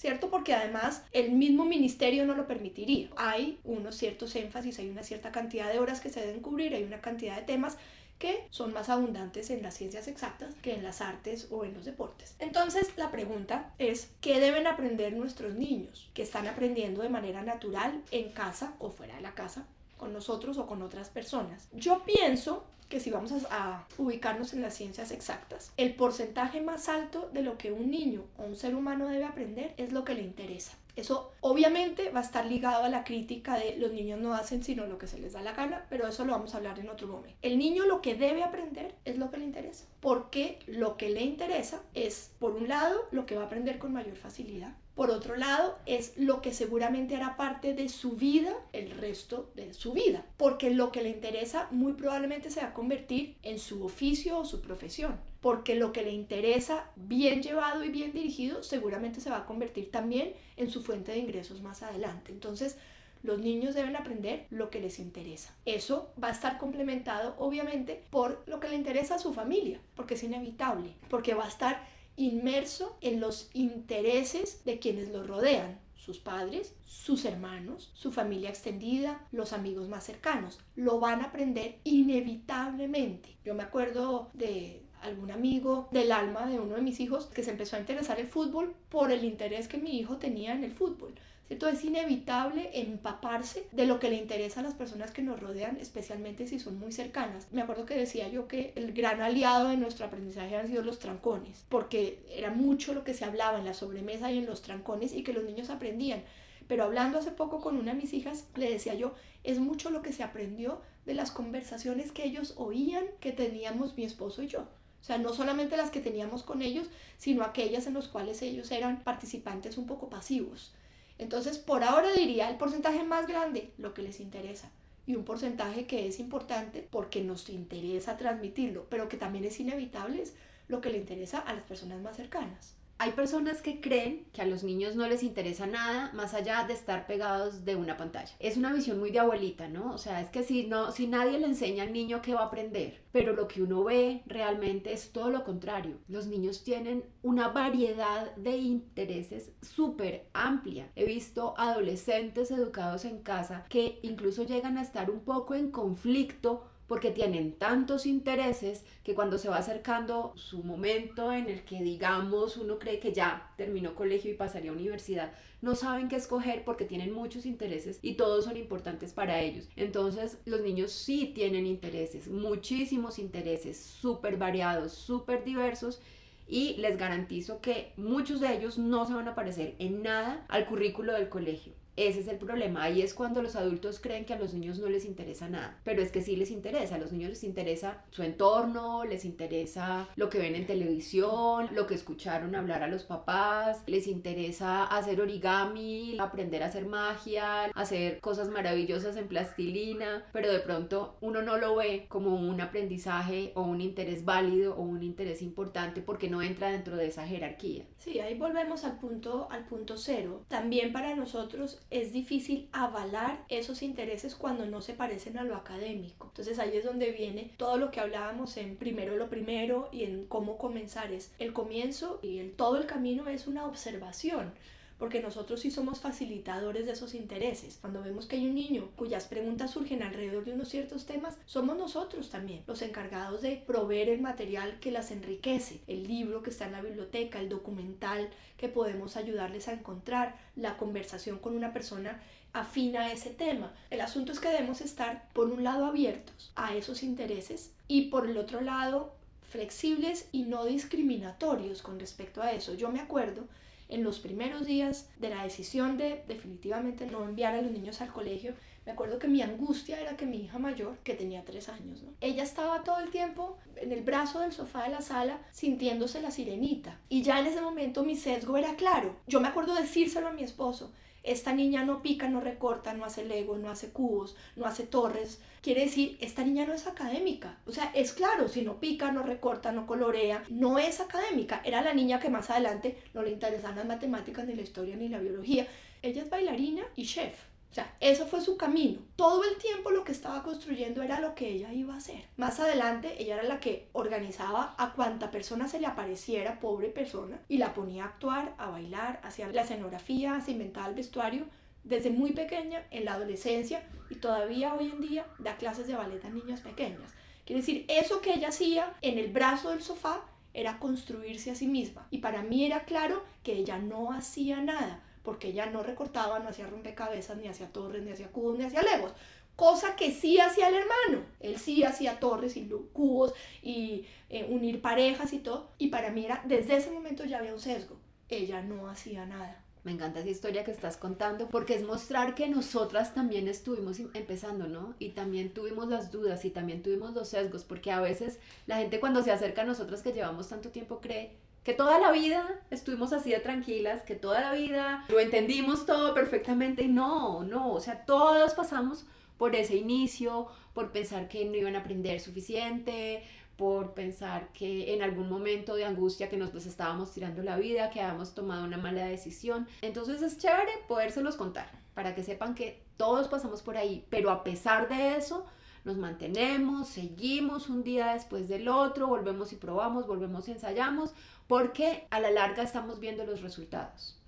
¿cierto? 0.00 0.30
Porque 0.30 0.54
además 0.54 1.02
el 1.12 1.32
mismo 1.32 1.66
ministerio 1.66 2.24
no 2.24 2.34
lo 2.34 2.46
permitiría. 2.46 3.10
Hay 3.16 3.60
unos 3.64 3.96
ciertos 3.96 4.34
énfasis, 4.34 4.78
hay 4.78 4.88
una 4.88 5.02
cierta 5.02 5.30
cantidad 5.30 5.70
de 5.70 5.78
horas 5.78 6.00
que 6.00 6.08
se 6.08 6.24
deben 6.24 6.40
cubrir, 6.40 6.74
hay 6.74 6.84
una 6.84 7.02
cantidad 7.02 7.36
de 7.36 7.42
temas 7.42 7.76
que 8.18 8.46
son 8.48 8.72
más 8.72 8.88
abundantes 8.88 9.50
en 9.50 9.62
las 9.62 9.74
ciencias 9.74 10.08
exactas 10.08 10.54
que 10.62 10.74
en 10.74 10.82
las 10.84 11.02
artes 11.02 11.48
o 11.50 11.66
en 11.66 11.74
los 11.74 11.84
deportes. 11.84 12.34
Entonces 12.38 12.96
la 12.96 13.10
pregunta 13.10 13.74
es, 13.78 14.10
¿qué 14.22 14.40
deben 14.40 14.66
aprender 14.66 15.12
nuestros 15.12 15.54
niños 15.54 16.08
que 16.14 16.22
están 16.22 16.48
aprendiendo 16.48 17.02
de 17.02 17.10
manera 17.10 17.42
natural 17.42 18.02
en 18.10 18.32
casa 18.32 18.74
o 18.78 18.88
fuera 18.90 19.16
de 19.16 19.22
la 19.22 19.34
casa? 19.34 19.66
Con 20.00 20.14
nosotros 20.14 20.56
o 20.56 20.66
con 20.66 20.80
otras 20.80 21.10
personas. 21.10 21.68
Yo 21.72 22.02
pienso 22.04 22.64
que 22.88 22.98
si 22.98 23.10
vamos 23.10 23.32
a, 23.50 23.86
ubicarnos 23.98 24.52
en 24.54 24.62
las 24.62 24.74
ciencias 24.74 25.12
exactas, 25.12 25.72
el 25.76 25.94
porcentaje 25.94 26.60
más 26.60 26.88
alto 26.88 27.30
de 27.32 27.42
lo 27.42 27.56
que 27.58 27.70
un 27.70 27.90
niño 27.90 28.24
o 28.38 28.44
un 28.44 28.56
ser 28.56 28.74
humano 28.74 29.06
debe 29.06 29.24
aprender 29.24 29.74
es 29.76 29.92
lo 29.92 30.04
que 30.04 30.14
le 30.14 30.22
interesa. 30.22 30.72
Eso 31.00 31.32
obviamente 31.40 32.10
va 32.10 32.20
a 32.20 32.22
estar 32.22 32.46
ligado 32.46 32.84
a 32.84 32.88
la 32.88 33.04
crítica 33.04 33.58
de 33.58 33.76
los 33.76 33.92
niños 33.92 34.20
no 34.20 34.34
hacen 34.34 34.62
sino 34.62 34.86
lo 34.86 34.98
que 34.98 35.06
se 35.06 35.18
les 35.18 35.32
da 35.32 35.42
la 35.42 35.52
gana, 35.52 35.86
pero 35.88 36.06
eso 36.06 36.24
lo 36.24 36.32
vamos 36.32 36.54
a 36.54 36.58
hablar 36.58 36.78
en 36.78 36.88
otro 36.88 37.08
momento. 37.08 37.38
El 37.42 37.58
niño 37.58 37.86
lo 37.86 38.02
que 38.02 38.14
debe 38.14 38.42
aprender 38.42 38.94
es 39.04 39.18
lo 39.18 39.30
que 39.30 39.38
le 39.38 39.44
interesa, 39.44 39.86
porque 40.00 40.58
lo 40.66 40.96
que 40.96 41.10
le 41.10 41.22
interesa 41.22 41.82
es, 41.94 42.32
por 42.38 42.54
un 42.54 42.68
lado, 42.68 43.08
lo 43.10 43.26
que 43.26 43.36
va 43.36 43.42
a 43.42 43.46
aprender 43.46 43.78
con 43.78 43.92
mayor 43.92 44.16
facilidad 44.16 44.74
por 45.00 45.10
otro 45.10 45.34
lado, 45.34 45.78
es 45.86 46.12
lo 46.18 46.42
que 46.42 46.52
seguramente 46.52 47.16
hará 47.16 47.34
parte 47.38 47.72
de 47.72 47.88
su 47.88 48.16
vida 48.16 48.54
el 48.74 48.90
resto 48.90 49.50
de 49.54 49.72
su 49.72 49.94
vida, 49.94 50.26
porque 50.36 50.68
lo 50.68 50.92
que 50.92 51.02
le 51.02 51.08
interesa 51.08 51.68
muy 51.70 51.94
probablemente 51.94 52.50
se 52.50 52.60
va 52.60 52.66
a 52.66 52.74
convertir 52.74 53.36
en 53.42 53.58
su 53.58 53.82
oficio 53.82 54.36
o 54.36 54.44
su 54.44 54.60
profesión, 54.60 55.18
porque 55.40 55.74
lo 55.74 55.92
que 55.92 56.02
le 56.02 56.12
interesa 56.12 56.90
bien 56.96 57.42
llevado 57.42 57.84
y 57.84 57.90
bien 57.90 58.12
dirigido 58.12 58.62
seguramente 58.62 59.20
se 59.20 59.30
va 59.30 59.38
a 59.38 59.46
convertir 59.46 59.90
también 59.90 60.34
en 60.56 60.70
su 60.70 60.82
fuente 60.82 61.12
de 61.12 61.18
ingresos 61.18 61.62
más 61.62 61.82
adelante. 61.82 62.32
Entonces, 62.32 62.76
los 63.22 63.40
niños 63.40 63.74
deben 63.74 63.96
aprender 63.96 64.46
lo 64.50 64.70
que 64.70 64.80
les 64.80 64.98
interesa. 64.98 65.54
Eso 65.64 66.12
va 66.22 66.28
a 66.28 66.32
estar 66.32 66.58
complementado 66.58 67.34
obviamente 67.38 68.04
por 68.10 68.42
lo 68.46 68.60
que 68.60 68.68
le 68.68 68.76
interesa 68.76 69.16
a 69.16 69.18
su 69.18 69.32
familia, 69.32 69.80
porque 69.94 70.14
es 70.14 70.22
inevitable, 70.22 70.94
porque 71.08 71.34
va 71.34 71.44
a 71.44 71.48
estar 71.48 71.86
inmerso 72.16 72.96
en 73.00 73.20
los 73.20 73.50
intereses 73.54 74.64
de 74.64 74.78
quienes 74.78 75.08
lo 75.10 75.22
rodean, 75.22 75.78
sus 75.94 76.18
padres, 76.18 76.74
sus 76.86 77.24
hermanos, 77.24 77.90
su 77.94 78.10
familia 78.10 78.48
extendida, 78.48 79.26
los 79.32 79.52
amigos 79.52 79.88
más 79.88 80.04
cercanos. 80.04 80.58
Lo 80.74 80.98
van 80.98 81.20
a 81.20 81.26
aprender 81.26 81.78
inevitablemente. 81.84 83.36
Yo 83.44 83.54
me 83.54 83.62
acuerdo 83.62 84.30
de 84.32 84.82
algún 85.02 85.30
amigo 85.30 85.88
del 85.90 86.12
alma 86.12 86.46
de 86.46 86.58
uno 86.58 86.76
de 86.76 86.82
mis 86.82 87.00
hijos 87.00 87.26
que 87.26 87.42
se 87.42 87.50
empezó 87.50 87.76
a 87.76 87.80
interesar 87.80 88.20
el 88.20 88.26
fútbol 88.26 88.74
por 88.88 89.12
el 89.12 89.24
interés 89.24 89.68
que 89.68 89.78
mi 89.78 89.98
hijo 89.98 90.16
tenía 90.16 90.54
en 90.54 90.64
el 90.64 90.72
fútbol. 90.72 91.14
Entonces 91.50 91.80
es 91.80 91.84
inevitable 91.86 92.70
empaparse 92.74 93.66
de 93.72 93.84
lo 93.84 93.98
que 93.98 94.08
le 94.08 94.16
interesa 94.16 94.60
a 94.60 94.62
las 94.62 94.74
personas 94.74 95.10
que 95.10 95.20
nos 95.20 95.40
rodean, 95.40 95.78
especialmente 95.78 96.46
si 96.46 96.60
son 96.60 96.78
muy 96.78 96.92
cercanas. 96.92 97.48
Me 97.50 97.60
acuerdo 97.60 97.86
que 97.86 97.96
decía 97.96 98.28
yo 98.28 98.46
que 98.46 98.72
el 98.76 98.92
gran 98.92 99.20
aliado 99.20 99.68
de 99.68 99.76
nuestro 99.76 100.06
aprendizaje 100.06 100.56
han 100.56 100.68
sido 100.68 100.84
los 100.84 101.00
trancones, 101.00 101.64
porque 101.68 102.24
era 102.30 102.52
mucho 102.52 102.94
lo 102.94 103.02
que 103.02 103.14
se 103.14 103.24
hablaba 103.24 103.58
en 103.58 103.64
la 103.64 103.74
sobremesa 103.74 104.30
y 104.30 104.38
en 104.38 104.46
los 104.46 104.62
trancones 104.62 105.12
y 105.12 105.24
que 105.24 105.32
los 105.32 105.42
niños 105.42 105.70
aprendían. 105.70 106.22
Pero 106.68 106.84
hablando 106.84 107.18
hace 107.18 107.32
poco 107.32 107.60
con 107.60 107.76
una 107.76 107.94
de 107.94 108.00
mis 108.00 108.14
hijas, 108.14 108.46
le 108.54 108.70
decía 108.70 108.94
yo, 108.94 109.12
es 109.42 109.58
mucho 109.58 109.90
lo 109.90 110.02
que 110.02 110.12
se 110.12 110.22
aprendió 110.22 110.80
de 111.04 111.14
las 111.14 111.32
conversaciones 111.32 112.12
que 112.12 112.24
ellos 112.24 112.54
oían 112.58 113.06
que 113.18 113.32
teníamos 113.32 113.96
mi 113.96 114.04
esposo 114.04 114.44
y 114.44 114.46
yo. 114.46 114.68
O 115.00 115.04
sea, 115.04 115.18
no 115.18 115.32
solamente 115.32 115.76
las 115.76 115.90
que 115.90 116.00
teníamos 116.00 116.42
con 116.42 116.62
ellos, 116.62 116.88
sino 117.18 117.42
aquellas 117.42 117.86
en 117.86 117.94
las 117.94 118.08
cuales 118.08 118.42
ellos 118.42 118.70
eran 118.70 119.02
participantes 119.02 119.78
un 119.78 119.86
poco 119.86 120.08
pasivos. 120.08 120.72
Entonces, 121.18 121.58
por 121.58 121.84
ahora 121.84 122.12
diría 122.12 122.50
el 122.50 122.56
porcentaje 122.56 123.02
más 123.02 123.26
grande, 123.26 123.72
lo 123.78 123.94
que 123.94 124.02
les 124.02 124.20
interesa. 124.20 124.70
Y 125.06 125.16
un 125.16 125.24
porcentaje 125.24 125.86
que 125.86 126.06
es 126.06 126.20
importante 126.20 126.86
porque 126.90 127.22
nos 127.22 127.48
interesa 127.48 128.16
transmitirlo, 128.16 128.86
pero 128.88 129.08
que 129.08 129.16
también 129.16 129.44
es 129.44 129.58
inevitable, 129.60 130.22
es 130.22 130.34
lo 130.68 130.80
que 130.80 130.90
le 130.90 130.98
interesa 130.98 131.38
a 131.38 131.52
las 131.54 131.64
personas 131.64 132.00
más 132.00 132.16
cercanas. 132.16 132.79
Hay 133.02 133.12
personas 133.12 133.62
que 133.62 133.80
creen 133.80 134.26
que 134.30 134.42
a 134.42 134.46
los 134.46 134.62
niños 134.62 134.94
no 134.94 135.08
les 135.08 135.22
interesa 135.22 135.66
nada 135.66 136.12
más 136.12 136.34
allá 136.34 136.64
de 136.64 136.74
estar 136.74 137.06
pegados 137.06 137.64
de 137.64 137.74
una 137.74 137.96
pantalla. 137.96 138.30
Es 138.38 138.58
una 138.58 138.74
visión 138.74 138.98
muy 138.98 139.10
de 139.10 139.20
abuelita, 139.20 139.68
¿no? 139.68 139.94
O 139.94 139.96
sea, 139.96 140.20
es 140.20 140.28
que 140.28 140.42
si 140.42 140.66
no 140.66 140.92
si 140.92 141.06
nadie 141.06 141.38
le 141.38 141.46
enseña 141.46 141.84
al 141.84 141.94
niño 141.94 142.20
qué 142.20 142.34
va 142.34 142.42
a 142.42 142.46
aprender, 142.48 143.02
pero 143.10 143.32
lo 143.32 143.48
que 143.48 143.62
uno 143.62 143.84
ve 143.84 144.22
realmente 144.26 144.92
es 144.92 145.12
todo 145.12 145.30
lo 145.30 145.44
contrario. 145.44 145.96
Los 146.08 146.26
niños 146.26 146.62
tienen 146.62 147.06
una 147.22 147.48
variedad 147.48 148.36
de 148.36 148.58
intereses 148.58 149.50
súper 149.62 150.28
amplia. 150.34 150.90
He 150.94 151.06
visto 151.06 151.54
adolescentes 151.56 152.50
educados 152.50 153.06
en 153.06 153.22
casa 153.22 153.64
que 153.70 153.98
incluso 154.02 154.42
llegan 154.42 154.76
a 154.76 154.82
estar 154.82 155.10
un 155.10 155.20
poco 155.20 155.54
en 155.54 155.70
conflicto 155.70 156.69
porque 156.90 157.12
tienen 157.12 157.52
tantos 157.52 158.04
intereses 158.04 158.84
que 159.04 159.14
cuando 159.14 159.38
se 159.38 159.48
va 159.48 159.58
acercando 159.58 160.32
su 160.34 160.64
momento 160.64 161.32
en 161.32 161.48
el 161.48 161.62
que 161.62 161.80
digamos 161.80 162.56
uno 162.56 162.80
cree 162.80 162.98
que 162.98 163.12
ya 163.12 163.52
terminó 163.56 163.94
colegio 163.94 164.28
y 164.28 164.34
pasaría 164.34 164.72
a 164.72 164.74
universidad, 164.74 165.32
no 165.62 165.76
saben 165.76 166.08
qué 166.08 166.16
escoger 166.16 166.64
porque 166.64 166.84
tienen 166.84 167.12
muchos 167.12 167.46
intereses 167.46 168.00
y 168.02 168.14
todos 168.14 168.44
son 168.44 168.56
importantes 168.56 169.12
para 169.12 169.40
ellos. 169.40 169.68
Entonces 169.76 170.38
los 170.46 170.62
niños 170.62 170.90
sí 170.90 171.30
tienen 171.32 171.64
intereses, 171.64 172.26
muchísimos 172.26 173.20
intereses, 173.20 173.76
súper 173.78 174.36
variados, 174.36 174.90
súper 174.90 175.44
diversos 175.44 176.00
y 176.48 176.74
les 176.78 176.98
garantizo 176.98 177.60
que 177.60 177.92
muchos 177.96 178.40
de 178.40 178.52
ellos 178.52 178.78
no 178.78 179.06
se 179.06 179.14
van 179.14 179.28
a 179.28 179.36
parecer 179.36 179.76
en 179.78 180.02
nada 180.02 180.44
al 180.48 180.66
currículo 180.66 181.12
del 181.12 181.28
colegio. 181.28 181.72
Ese 181.96 182.20
es 182.20 182.28
el 182.28 182.38
problema. 182.38 182.82
Ahí 182.82 183.02
es 183.02 183.14
cuando 183.14 183.42
los 183.42 183.56
adultos 183.56 184.00
creen 184.00 184.24
que 184.24 184.34
a 184.34 184.38
los 184.38 184.54
niños 184.54 184.78
no 184.78 184.88
les 184.88 185.04
interesa 185.04 185.48
nada. 185.48 185.78
Pero 185.84 186.02
es 186.02 186.10
que 186.10 186.22
sí 186.22 186.36
les 186.36 186.50
interesa. 186.50 186.94
A 186.94 186.98
los 186.98 187.12
niños 187.12 187.30
les 187.30 187.44
interesa 187.44 188.04
su 188.10 188.22
entorno, 188.22 189.04
les 189.04 189.24
interesa 189.24 190.08
lo 190.16 190.30
que 190.30 190.38
ven 190.38 190.54
en 190.54 190.66
televisión, 190.66 191.68
lo 191.72 191.86
que 191.86 191.94
escucharon 191.94 192.54
hablar 192.54 192.82
a 192.82 192.88
los 192.88 193.04
papás, 193.04 193.82
les 193.86 194.06
interesa 194.06 194.84
hacer 194.84 195.20
origami, 195.20 196.16
aprender 196.18 196.62
a 196.62 196.66
hacer 196.66 196.86
magia, 196.86 197.64
hacer 197.74 198.20
cosas 198.20 198.48
maravillosas 198.48 199.16
en 199.16 199.28
plastilina. 199.28 200.24
Pero 200.32 200.52
de 200.52 200.60
pronto 200.60 201.16
uno 201.20 201.42
no 201.42 201.56
lo 201.56 201.76
ve 201.76 202.06
como 202.08 202.34
un 202.34 202.60
aprendizaje 202.60 203.52
o 203.54 203.62
un 203.62 203.80
interés 203.80 204.24
válido 204.24 204.74
o 204.76 204.82
un 204.82 205.02
interés 205.02 205.42
importante 205.42 206.00
porque 206.00 206.30
no 206.30 206.42
entra 206.42 206.70
dentro 206.70 206.96
de 206.96 207.06
esa 207.06 207.26
jerarquía. 207.26 207.84
Sí, 207.98 208.20
ahí 208.20 208.38
volvemos 208.38 208.84
al 208.84 208.98
punto, 208.98 209.48
al 209.50 209.64
punto 209.66 209.96
cero. 209.96 210.44
También 210.48 210.92
para 210.92 211.14
nosotros 211.14 211.79
es 211.90 212.12
difícil 212.12 212.68
avalar 212.72 213.44
esos 213.48 213.82
intereses 213.82 214.34
cuando 214.34 214.66
no 214.66 214.80
se 214.80 214.94
parecen 214.94 215.38
a 215.38 215.44
lo 215.44 215.56
académico. 215.56 216.26
Entonces 216.28 216.58
ahí 216.58 216.76
es 216.76 216.84
donde 216.84 217.12
viene 217.12 217.52
todo 217.56 217.78
lo 217.78 217.90
que 217.90 218.00
hablábamos 218.00 218.56
en 218.56 218.76
primero 218.76 219.16
lo 219.16 219.28
primero 219.28 219.88
y 219.92 220.04
en 220.04 220.26
cómo 220.26 220.58
comenzar. 220.58 221.12
Es 221.12 221.32
el 221.38 221.52
comienzo 221.52 222.20
y 222.22 222.38
el, 222.38 222.52
todo 222.52 222.76
el 222.76 222.86
camino 222.86 223.28
es 223.28 223.46
una 223.46 223.66
observación 223.66 224.52
porque 225.00 225.22
nosotros 225.22 225.60
sí 225.60 225.70
somos 225.70 225.98
facilitadores 225.98 226.84
de 226.84 226.92
esos 226.92 227.14
intereses. 227.14 227.78
Cuando 227.80 228.02
vemos 228.02 228.26
que 228.26 228.36
hay 228.36 228.46
un 228.46 228.54
niño 228.54 228.90
cuyas 228.96 229.24
preguntas 229.24 229.70
surgen 229.70 230.02
alrededor 230.02 230.44
de 230.44 230.52
unos 230.52 230.68
ciertos 230.68 231.06
temas, 231.06 231.38
somos 231.46 231.78
nosotros 231.78 232.28
también 232.28 232.62
los 232.66 232.82
encargados 232.82 233.40
de 233.40 233.56
proveer 233.66 234.10
el 234.10 234.20
material 234.20 234.78
que 234.78 234.90
las 234.90 235.10
enriquece, 235.10 235.80
el 235.86 236.06
libro 236.06 236.42
que 236.42 236.50
está 236.50 236.66
en 236.66 236.72
la 236.72 236.82
biblioteca, 236.82 237.40
el 237.40 237.48
documental 237.48 238.28
que 238.58 238.68
podemos 238.68 239.16
ayudarles 239.16 239.68
a 239.68 239.72
encontrar, 239.72 240.36
la 240.54 240.76
conversación 240.76 241.38
con 241.38 241.56
una 241.56 241.72
persona 241.72 242.20
afina 242.52 243.04
a 243.04 243.12
ese 243.12 243.30
tema. 243.30 243.72
El 243.88 244.02
asunto 244.02 244.32
es 244.32 244.38
que 244.38 244.50
debemos 244.50 244.82
estar, 244.82 245.30
por 245.32 245.48
un 245.48 245.64
lado, 245.64 245.86
abiertos 245.86 246.52
a 246.56 246.74
esos 246.74 247.02
intereses 247.02 247.72
y 247.88 248.10
por 248.10 248.28
el 248.28 248.36
otro 248.36 248.60
lado, 248.60 249.14
flexibles 249.48 250.28
y 250.30 250.42
no 250.42 250.66
discriminatorios 250.66 251.80
con 251.80 251.98
respecto 251.98 252.42
a 252.42 252.52
eso. 252.52 252.74
Yo 252.74 252.90
me 252.90 253.00
acuerdo 253.00 253.46
en 253.90 254.04
los 254.04 254.20
primeros 254.20 254.66
días 254.66 255.10
de 255.18 255.30
la 255.30 255.42
decisión 255.42 255.96
de 255.96 256.24
definitivamente 256.26 257.06
no 257.06 257.24
enviar 257.24 257.54
a 257.54 257.62
los 257.62 257.72
niños 257.72 258.00
al 258.00 258.12
colegio, 258.12 258.54
me 258.86 258.92
acuerdo 258.92 259.18
que 259.18 259.28
mi 259.28 259.42
angustia 259.42 260.00
era 260.00 260.16
que 260.16 260.26
mi 260.26 260.38
hija 260.38 260.58
mayor, 260.58 260.96
que 261.04 261.14
tenía 261.14 261.44
tres 261.44 261.68
años, 261.68 262.02
¿no? 262.02 262.12
ella 262.20 262.42
estaba 262.42 262.82
todo 262.82 262.98
el 263.00 263.10
tiempo 263.10 263.58
en 263.76 263.92
el 263.92 264.02
brazo 264.02 264.40
del 264.40 264.52
sofá 264.52 264.84
de 264.84 264.90
la 264.90 265.02
sala 265.02 265.38
sintiéndose 265.52 266.22
la 266.22 266.30
sirenita. 266.30 266.98
Y 267.08 267.22
ya 267.22 267.40
en 267.40 267.46
ese 267.46 267.60
momento 267.60 268.04
mi 268.04 268.16
sesgo 268.16 268.56
era 268.56 268.76
claro. 268.76 269.16
Yo 269.26 269.40
me 269.40 269.48
acuerdo 269.48 269.74
decírselo 269.74 270.28
a 270.28 270.32
mi 270.32 270.42
esposo. 270.42 270.92
Esta 271.22 271.52
niña 271.52 271.84
no 271.84 272.02
pica, 272.02 272.28
no 272.28 272.40
recorta, 272.40 272.94
no 272.94 273.04
hace 273.04 273.24
lego, 273.24 273.58
no 273.58 273.70
hace 273.70 273.90
cubos, 273.90 274.36
no 274.56 274.66
hace 274.66 274.84
torres. 274.84 275.40
Quiere 275.60 275.82
decir, 275.82 276.16
esta 276.20 276.44
niña 276.44 276.64
no 276.66 276.72
es 276.72 276.86
académica. 276.86 277.58
O 277.66 277.72
sea, 277.72 277.90
es 277.94 278.12
claro, 278.12 278.48
si 278.48 278.62
no 278.62 278.80
pica, 278.80 279.12
no 279.12 279.22
recorta, 279.22 279.72
no 279.72 279.86
colorea, 279.86 280.42
no 280.48 280.78
es 280.78 281.00
académica. 281.00 281.60
Era 281.64 281.82
la 281.82 281.92
niña 281.92 282.20
que 282.20 282.30
más 282.30 282.48
adelante 282.48 282.96
no 283.12 283.22
le 283.22 283.30
interesaban 283.30 283.76
las 283.76 283.86
matemáticas, 283.86 284.46
ni 284.46 284.54
la 284.54 284.62
historia, 284.62 284.96
ni 284.96 285.08
la 285.08 285.18
biología. 285.18 285.66
Ella 286.02 286.22
es 286.22 286.30
bailarina 286.30 286.82
y 286.96 287.04
chef. 287.04 287.49
O 287.70 287.74
sea, 287.74 287.94
eso 288.00 288.26
fue 288.26 288.40
su 288.40 288.56
camino. 288.56 289.00
Todo 289.14 289.44
el 289.44 289.56
tiempo 289.56 289.92
lo 289.92 290.02
que 290.02 290.10
estaba 290.10 290.42
construyendo 290.42 291.02
era 291.02 291.20
lo 291.20 291.36
que 291.36 291.48
ella 291.48 291.72
iba 291.72 291.94
a 291.94 291.98
hacer. 291.98 292.24
Más 292.36 292.58
adelante, 292.58 293.22
ella 293.22 293.34
era 293.34 293.44
la 293.44 293.60
que 293.60 293.88
organizaba 293.92 294.74
a 294.76 294.92
cuanta 294.92 295.30
persona 295.30 295.68
se 295.68 295.78
le 295.78 295.86
apareciera, 295.86 296.58
pobre 296.58 296.88
persona, 296.88 297.40
y 297.48 297.58
la 297.58 297.72
ponía 297.72 298.04
a 298.04 298.08
actuar, 298.08 298.54
a 298.58 298.70
bailar, 298.70 299.20
hacía 299.22 299.46
la 299.52 299.62
escenografía, 299.62 300.40
se 300.40 300.50
inventaba 300.50 300.88
el 300.88 300.96
vestuario. 300.96 301.46
Desde 301.84 302.10
muy 302.10 302.32
pequeña, 302.32 302.84
en 302.90 303.04
la 303.04 303.14
adolescencia, 303.14 303.88
y 304.10 304.16
todavía 304.16 304.74
hoy 304.74 304.90
en 304.90 305.00
día 305.00 305.26
da 305.38 305.56
clases 305.56 305.86
de 305.86 305.94
ballet 305.94 306.24
a 306.24 306.28
niñas 306.28 306.60
pequeñas. 306.60 307.12
Quiere 307.46 307.62
decir, 307.62 307.84
eso 307.88 308.20
que 308.20 308.34
ella 308.34 308.48
hacía 308.48 308.94
en 309.00 309.16
el 309.16 309.32
brazo 309.32 309.70
del 309.70 309.82
sofá 309.82 310.24
era 310.54 310.80
construirse 310.80 311.52
a 311.52 311.54
sí 311.54 311.68
misma. 311.68 312.08
Y 312.10 312.18
para 312.18 312.42
mí 312.42 312.64
era 312.64 312.84
claro 312.84 313.22
que 313.44 313.52
ella 313.52 313.78
no 313.78 314.12
hacía 314.12 314.60
nada 314.60 315.04
porque 315.22 315.48
ella 315.48 315.66
no 315.66 315.82
recortaba, 315.82 316.38
no 316.38 316.48
hacía 316.48 316.66
rompecabezas, 316.66 317.36
ni 317.36 317.48
hacía 317.48 317.72
torres, 317.72 318.02
ni 318.02 318.12
hacía 318.12 318.28
cubos, 318.28 318.58
ni 318.58 318.64
hacía 318.64 318.82
legos. 318.82 319.12
Cosa 319.56 319.94
que 319.94 320.12
sí 320.12 320.40
hacía 320.40 320.68
el 320.68 320.76
hermano. 320.76 321.26
Él 321.40 321.58
sí 321.58 321.84
hacía 321.84 322.18
torres 322.18 322.56
y 322.56 322.68
cubos 322.92 323.34
y 323.62 324.06
eh, 324.30 324.46
unir 324.48 324.80
parejas 324.80 325.32
y 325.32 325.38
todo. 325.38 325.72
Y 325.76 325.88
para 325.88 326.10
mí 326.10 326.24
era, 326.24 326.42
desde 326.46 326.76
ese 326.76 326.90
momento 326.90 327.24
ya 327.24 327.38
había 327.38 327.52
un 327.52 327.60
sesgo. 327.60 327.96
Ella 328.28 328.62
no 328.62 328.88
hacía 328.88 329.26
nada. 329.26 329.62
Me 329.82 329.92
encanta 329.92 330.20
esa 330.20 330.28
historia 330.28 330.64
que 330.64 330.70
estás 330.70 330.98
contando 330.98 331.48
porque 331.48 331.74
es 331.74 331.82
mostrar 331.82 332.34
que 332.34 332.48
nosotras 332.48 333.14
también 333.14 333.48
estuvimos 333.48 333.98
empezando, 333.98 334.66
¿no? 334.66 334.94
Y 334.98 335.10
también 335.10 335.54
tuvimos 335.54 335.88
las 335.88 336.10
dudas 336.12 336.44
y 336.44 336.50
también 336.50 336.82
tuvimos 336.82 337.14
los 337.14 337.28
sesgos, 337.28 337.64
porque 337.64 337.90
a 337.90 338.00
veces 338.00 338.38
la 338.66 338.76
gente 338.76 339.00
cuando 339.00 339.22
se 339.22 339.32
acerca 339.32 339.62
a 339.62 339.64
nosotras 339.64 340.02
que 340.02 340.12
llevamos 340.12 340.48
tanto 340.48 340.68
tiempo 340.68 341.00
cree 341.00 341.38
que 341.62 341.74
toda 341.74 341.98
la 341.98 342.10
vida 342.10 342.60
estuvimos 342.70 343.12
así 343.12 343.30
de 343.30 343.40
tranquilas, 343.40 344.02
que 344.02 344.14
toda 344.14 344.40
la 344.40 344.52
vida 344.52 345.04
lo 345.08 345.20
entendimos 345.20 345.86
todo 345.86 346.14
perfectamente 346.14 346.88
no, 346.88 347.42
no, 347.42 347.72
o 347.72 347.80
sea, 347.80 348.04
todos 348.04 348.54
pasamos 348.54 349.06
por 349.36 349.54
ese 349.56 349.76
inicio, 349.76 350.48
por 350.74 350.92
pensar 350.92 351.28
que 351.28 351.44
no 351.44 351.56
iban 351.56 351.76
a 351.76 351.80
aprender 351.80 352.20
suficiente, 352.20 353.22
por 353.56 353.92
pensar 353.92 354.48
que 354.54 354.94
en 354.94 355.02
algún 355.02 355.28
momento 355.28 355.74
de 355.74 355.84
angustia 355.84 356.30
que 356.30 356.38
nos 356.38 356.54
estábamos 356.64 357.12
tirando 357.12 357.42
la 357.42 357.58
vida, 357.58 357.90
que 357.90 358.00
habíamos 358.00 358.34
tomado 358.34 358.64
una 358.64 358.78
mala 358.78 359.04
decisión. 359.04 359.68
Entonces 359.82 360.22
es 360.22 360.38
chévere 360.38 360.72
podérselos 360.88 361.36
contar 361.36 361.70
para 361.94 362.14
que 362.14 362.22
sepan 362.22 362.54
que 362.54 362.82
todos 362.96 363.28
pasamos 363.28 363.60
por 363.60 363.76
ahí, 363.76 364.06
pero 364.08 364.30
a 364.30 364.44
pesar 364.44 364.88
de 364.88 365.16
eso, 365.16 365.44
nos 365.84 365.96
mantenemos, 365.96 366.88
seguimos 366.88 367.68
un 367.68 367.82
día 367.82 368.12
después 368.14 368.48
del 368.48 368.68
otro, 368.68 369.06
volvemos 369.06 369.52
y 369.52 369.56
probamos, 369.56 370.06
volvemos 370.06 370.48
y 370.48 370.52
ensayamos, 370.52 371.12
porque 371.46 372.06
a 372.10 372.20
la 372.20 372.30
larga 372.30 372.62
estamos 372.62 373.00
viendo 373.00 373.24
los 373.24 373.40
resultados. 373.42 374.19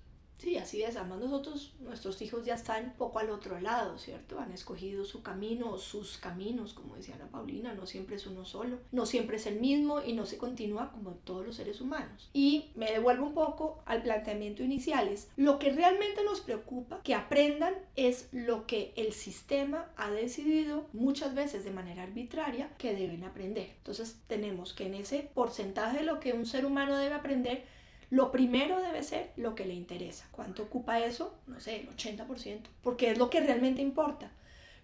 Sí, 0.43 0.57
así 0.57 0.83
es. 0.83 0.97
Además 0.97 1.19
nosotros, 1.19 1.71
nuestros 1.79 2.21
hijos 2.21 2.43
ya 2.43 2.55
están 2.55 2.87
un 2.87 2.93
poco 2.95 3.19
al 3.19 3.29
otro 3.29 3.61
lado, 3.61 3.97
¿cierto? 3.97 4.41
Han 4.41 4.51
escogido 4.51 5.05
su 5.05 5.23
camino 5.23 5.71
o 5.71 5.77
sus 5.77 6.17
caminos, 6.17 6.73
como 6.73 6.97
decía 6.97 7.15
Ana 7.15 7.29
Paulina, 7.29 7.73
no 7.73 7.85
siempre 7.85 8.17
es 8.17 8.27
uno 8.27 8.43
solo, 8.43 8.79
no 8.91 9.05
siempre 9.05 9.37
es 9.37 9.47
el 9.47 9.61
mismo 9.61 10.01
y 10.03 10.11
no 10.11 10.25
se 10.25 10.37
continúa 10.37 10.91
como 10.91 11.11
todos 11.11 11.45
los 11.45 11.55
seres 11.55 11.79
humanos. 11.79 12.29
Y 12.33 12.71
me 12.75 12.91
devuelvo 12.91 13.27
un 13.27 13.33
poco 13.33 13.81
al 13.85 14.03
planteamiento 14.03 14.63
inicial, 14.63 15.07
es 15.07 15.29
lo 15.37 15.59
que 15.59 15.71
realmente 15.71 16.25
nos 16.25 16.41
preocupa 16.41 16.99
que 17.03 17.15
aprendan 17.15 17.75
es 17.95 18.27
lo 18.33 18.67
que 18.67 18.91
el 18.97 19.13
sistema 19.13 19.93
ha 19.95 20.11
decidido 20.11 20.87
muchas 20.91 21.35
veces 21.35 21.63
de 21.63 21.71
manera 21.71 22.03
arbitraria 22.03 22.69
que 22.77 22.93
deben 22.93 23.23
aprender. 23.23 23.71
Entonces 23.77 24.19
tenemos 24.27 24.73
que 24.73 24.87
en 24.87 24.95
ese 24.95 25.29
porcentaje 25.33 25.99
de 25.99 26.03
lo 26.03 26.19
que 26.19 26.33
un 26.33 26.45
ser 26.45 26.65
humano 26.65 26.97
debe 26.97 27.15
aprender, 27.15 27.63
lo 28.13 28.31
primero 28.31 28.79
debe 28.79 29.01
ser 29.01 29.31
lo 29.37 29.55
que 29.55 29.65
le 29.65 29.73
interesa. 29.73 30.27
¿Cuánto 30.31 30.61
ocupa 30.61 30.99
eso? 30.99 31.33
No 31.47 31.59
sé, 31.59 31.77
el 31.77 31.89
80%, 31.89 32.59
porque 32.83 33.09
es 33.09 33.17
lo 33.17 33.31
que 33.31 33.41
realmente 33.41 33.81
importa. 33.81 34.31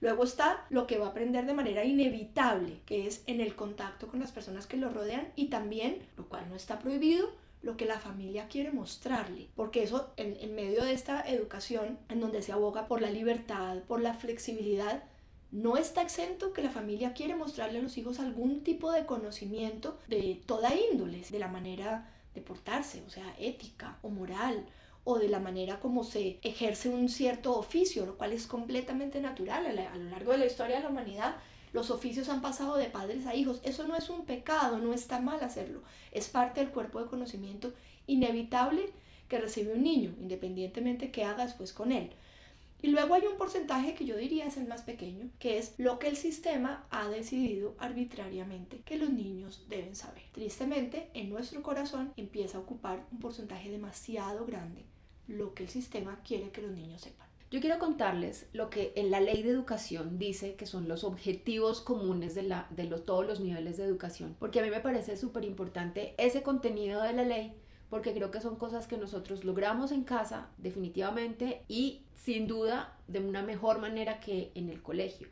Luego 0.01 0.23
está 0.23 0.65
lo 0.71 0.87
que 0.87 0.97
va 0.97 1.05
a 1.05 1.09
aprender 1.09 1.45
de 1.45 1.53
manera 1.53 1.85
inevitable, 1.85 2.81
que 2.87 3.05
es 3.05 3.21
en 3.27 3.39
el 3.39 3.55
contacto 3.55 4.07
con 4.07 4.19
las 4.19 4.31
personas 4.31 4.65
que 4.65 4.77
lo 4.77 4.89
rodean 4.89 5.27
y 5.35 5.49
también, 5.49 5.99
lo 6.17 6.27
cual 6.27 6.49
no 6.49 6.55
está 6.55 6.79
prohibido, 6.79 7.29
lo 7.61 7.77
que 7.77 7.85
la 7.85 7.99
familia 7.99 8.47
quiere 8.47 8.71
mostrarle, 8.71 9.47
porque 9.55 9.83
eso 9.83 10.11
en, 10.17 10.35
en, 10.41 10.55
medio 10.55 10.83
de 10.83 10.93
esta 10.93 11.21
educación 11.21 11.99
en 12.09 12.21
donde 12.21 12.41
se 12.41 12.51
aboga 12.51 12.87
por 12.87 12.99
la 12.99 13.11
libertad, 13.11 13.77
por 13.87 14.01
la 14.01 14.15
flexibilidad, 14.15 15.03
no 15.51 15.77
está 15.77 16.01
exento 16.01 16.51
que 16.51 16.63
la 16.63 16.71
familia 16.71 17.13
quiere 17.13 17.35
mostrarle 17.35 17.77
a 17.77 17.83
los 17.83 17.95
hijos 17.99 18.19
algún 18.19 18.63
tipo 18.63 18.91
de 18.91 19.05
conocimiento 19.05 19.99
de 20.07 20.41
toda 20.47 20.73
índole, 20.73 21.21
de 21.29 21.37
la 21.37 21.47
manera 21.47 22.09
de 22.33 22.41
portarse, 22.41 23.03
o 23.05 23.09
sea, 23.09 23.35
ética 23.39 23.97
o 24.01 24.09
moral, 24.09 24.65
o 25.03 25.17
de 25.17 25.29
la 25.29 25.39
manera 25.39 25.79
como 25.79 26.03
se 26.03 26.39
ejerce 26.43 26.89
un 26.89 27.09
cierto 27.09 27.57
oficio, 27.57 28.05
lo 28.05 28.17
cual 28.17 28.33
es 28.33 28.47
completamente 28.47 29.21
natural. 29.21 29.65
A, 29.65 29.95
lo 29.95 30.09
largo 30.09 30.33
de 30.33 30.37
la 30.37 30.45
historia 30.45 30.77
de 30.77 30.83
la 30.83 30.89
humanidad, 30.89 31.35
los 31.73 31.89
oficios 31.89 32.29
han 32.29 32.41
pasado 32.41 32.77
de 32.77 32.85
padres 32.85 33.25
a 33.25 33.35
hijos. 33.35 33.59
Eso 33.63 33.87
no 33.87 33.95
es 33.95 34.09
un 34.09 34.25
pecado, 34.25 34.77
no 34.77 34.93
está 34.93 35.19
mal 35.19 35.41
hacerlo. 35.43 35.81
Es 36.11 36.27
parte 36.29 36.59
del 36.59 36.69
cuerpo 36.69 37.01
de 37.01 37.09
conocimiento 37.09 37.73
inevitable 38.07 38.91
que 39.27 39.39
recibe 39.39 39.73
un 39.73 39.83
niño, 39.83 40.13
independientemente 40.19 41.11
qué 41.11 41.23
haga 41.23 41.45
después 41.45 41.73
con 41.73 41.91
él. 41.91 42.11
Y 42.81 42.87
luego 42.87 43.13
hay 43.13 43.23
un 43.25 43.37
porcentaje 43.37 43.93
que 43.93 44.05
yo 44.05 44.15
diría 44.15 44.45
es 44.45 44.57
el 44.57 44.67
más 44.67 44.83
pequeño, 44.83 45.29
que 45.37 45.57
es 45.57 45.73
lo 45.77 45.99
que 45.99 46.07
el 46.07 46.15
sistema 46.15 46.87
ha 46.89 47.09
decidido 47.09 47.75
arbitrariamente 47.77 48.81
que 48.85 48.97
los 48.97 49.09
niños 49.09 49.65
deben 49.67 49.95
saber. 49.95 50.23
Tristemente, 50.31 51.09
en 51.13 51.29
nuestro 51.29 51.61
corazón 51.61 52.13
empieza 52.15 52.57
a 52.57 52.61
ocupar 52.61 53.05
un 53.11 53.19
porcentaje 53.19 53.69
demasiado 53.69 54.45
grande 54.45 54.85
lo 55.27 55.53
que 55.53 55.63
el 55.63 55.69
sistema 55.69 56.19
quiere 56.23 56.49
que 56.49 56.61
los 56.61 56.71
niños 56.71 57.01
sepan. 57.01 57.27
Yo 57.51 57.61
quiero 57.61 57.79
contarles 57.79 58.47
lo 58.53 58.69
que 58.69 58.93
en 58.95 59.09
la 59.09 59.19
ley 59.19 59.41
de 59.41 59.49
educación 59.49 60.19
dice 60.19 60.53
que 60.53 60.67
son 60.67 60.87
los 60.87 61.03
objetivos 61.03 61.81
comunes 61.81 62.35
de, 62.35 62.43
la, 62.43 62.67
de 62.69 62.85
todos 62.85 63.25
los 63.25 63.39
niveles 63.39 63.77
de 63.77 63.85
educación, 63.85 64.35
porque 64.39 64.59
a 64.59 64.63
mí 64.63 64.69
me 64.69 64.81
parece 64.81 65.17
súper 65.17 65.45
importante 65.45 66.13
ese 66.17 66.43
contenido 66.43 67.01
de 67.01 67.13
la 67.13 67.23
ley 67.23 67.53
porque 67.89 68.13
creo 68.13 68.31
que 68.31 68.41
son 68.41 68.55
cosas 68.55 68.87
que 68.87 68.97
nosotros 68.97 69.43
logramos 69.43 69.91
en 69.91 70.03
casa 70.03 70.49
definitivamente 70.57 71.63
y 71.67 72.03
sin 72.15 72.47
duda 72.47 72.97
de 73.07 73.19
una 73.19 73.41
mejor 73.41 73.79
manera 73.79 74.19
que 74.19 74.51
en 74.55 74.69
el 74.69 74.81
colegio. 74.81 75.27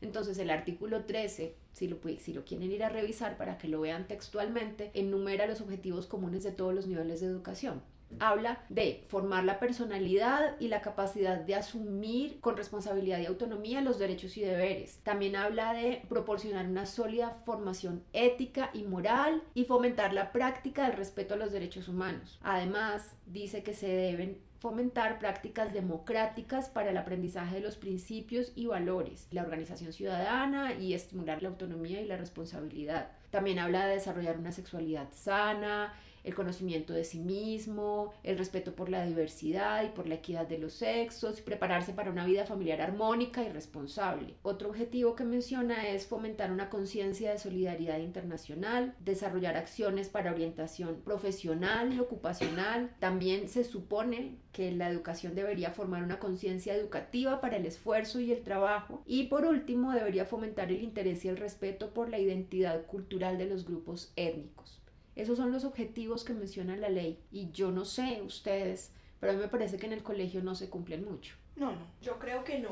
Entonces 0.00 0.36
el 0.38 0.50
artículo 0.50 1.04
13, 1.04 1.54
si 1.72 1.88
lo, 1.88 1.98
si 2.18 2.32
lo 2.32 2.44
quieren 2.44 2.72
ir 2.72 2.82
a 2.82 2.88
revisar 2.88 3.36
para 3.36 3.56
que 3.56 3.68
lo 3.68 3.80
vean 3.80 4.08
textualmente, 4.08 4.90
enumera 4.94 5.46
los 5.46 5.60
objetivos 5.60 6.06
comunes 6.06 6.42
de 6.42 6.52
todos 6.52 6.74
los 6.74 6.86
niveles 6.86 7.20
de 7.20 7.28
educación 7.28 7.82
habla 8.20 8.64
de 8.68 9.04
formar 9.08 9.44
la 9.44 9.58
personalidad 9.58 10.56
y 10.60 10.68
la 10.68 10.80
capacidad 10.80 11.38
de 11.38 11.54
asumir 11.54 12.40
con 12.40 12.56
responsabilidad 12.56 13.20
y 13.20 13.26
autonomía 13.26 13.80
los 13.80 13.98
derechos 13.98 14.36
y 14.36 14.42
deberes. 14.42 15.00
También 15.02 15.36
habla 15.36 15.72
de 15.72 16.02
proporcionar 16.08 16.66
una 16.66 16.86
sólida 16.86 17.42
formación 17.44 18.02
ética 18.12 18.70
y 18.72 18.84
moral 18.84 19.42
y 19.54 19.64
fomentar 19.64 20.12
la 20.12 20.32
práctica 20.32 20.86
del 20.86 20.96
respeto 20.96 21.34
a 21.34 21.36
los 21.38 21.52
derechos 21.52 21.88
humanos. 21.88 22.38
Además, 22.42 23.16
dice 23.26 23.62
que 23.62 23.74
se 23.74 23.88
deben 23.88 24.38
fomentar 24.62 25.18
prácticas 25.18 25.72
democráticas 25.72 26.68
para 26.68 26.90
el 26.90 26.96
aprendizaje 26.96 27.56
de 27.56 27.60
los 27.60 27.76
principios 27.76 28.52
y 28.54 28.66
valores, 28.66 29.26
la 29.32 29.42
organización 29.42 29.92
ciudadana 29.92 30.74
y 30.74 30.94
estimular 30.94 31.42
la 31.42 31.48
autonomía 31.48 32.00
y 32.00 32.06
la 32.06 32.16
responsabilidad. 32.16 33.10
También 33.30 33.58
habla 33.58 33.86
de 33.86 33.94
desarrollar 33.94 34.38
una 34.38 34.52
sexualidad 34.52 35.08
sana, 35.10 35.92
el 36.24 36.34
conocimiento 36.34 36.92
de 36.92 37.04
sí 37.04 37.18
mismo, 37.18 38.12
el 38.22 38.38
respeto 38.38 38.74
por 38.74 38.88
la 38.88 39.04
diversidad 39.04 39.84
y 39.84 39.88
por 39.88 40.06
la 40.06 40.16
equidad 40.16 40.46
de 40.46 40.58
los 40.58 40.74
sexos, 40.74 41.38
y 41.38 41.42
prepararse 41.42 41.92
para 41.92 42.10
una 42.10 42.26
vida 42.26 42.46
familiar 42.46 42.80
armónica 42.80 43.42
y 43.42 43.48
responsable. 43.48 44.34
Otro 44.42 44.70
objetivo 44.70 45.14
que 45.14 45.24
menciona 45.24 45.88
es 45.88 46.06
fomentar 46.06 46.52
una 46.52 46.70
conciencia 46.70 47.32
de 47.32 47.38
solidaridad 47.38 47.98
internacional, 47.98 48.94
desarrollar 49.00 49.56
acciones 49.56 50.08
para 50.08 50.32
orientación 50.32 51.00
profesional 51.04 51.92
y 51.92 52.00
ocupacional. 52.00 52.94
También 52.98 53.48
se 53.48 53.64
supone 53.64 54.36
que 54.52 54.70
la 54.72 54.88
educación 54.88 55.34
debería 55.34 55.70
formar 55.70 56.02
una 56.02 56.18
conciencia 56.18 56.74
educativa 56.74 57.40
para 57.40 57.56
el 57.56 57.66
esfuerzo 57.66 58.20
y 58.20 58.32
el 58.32 58.42
trabajo. 58.42 59.02
Y 59.06 59.24
por 59.24 59.44
último, 59.44 59.92
debería 59.92 60.24
fomentar 60.24 60.70
el 60.70 60.82
interés 60.82 61.24
y 61.24 61.28
el 61.28 61.36
respeto 61.36 61.94
por 61.94 62.10
la 62.10 62.18
identidad 62.18 62.86
cultural 62.86 63.38
de 63.38 63.46
los 63.46 63.64
grupos 63.64 64.12
étnicos. 64.16 64.81
Esos 65.14 65.36
son 65.36 65.52
los 65.52 65.64
objetivos 65.64 66.24
que 66.24 66.32
menciona 66.32 66.76
la 66.76 66.88
ley 66.88 67.20
y 67.30 67.50
yo 67.50 67.70
no 67.70 67.84
sé 67.84 68.22
ustedes, 68.22 68.92
pero 69.20 69.32
a 69.32 69.34
mí 69.34 69.40
me 69.40 69.48
parece 69.48 69.76
que 69.76 69.86
en 69.86 69.92
el 69.92 70.02
colegio 70.02 70.42
no 70.42 70.54
se 70.54 70.70
cumplen 70.70 71.04
mucho. 71.04 71.36
No, 71.56 71.72
no, 71.72 71.86
yo 72.00 72.18
creo 72.18 72.44
que 72.44 72.58
no. 72.58 72.70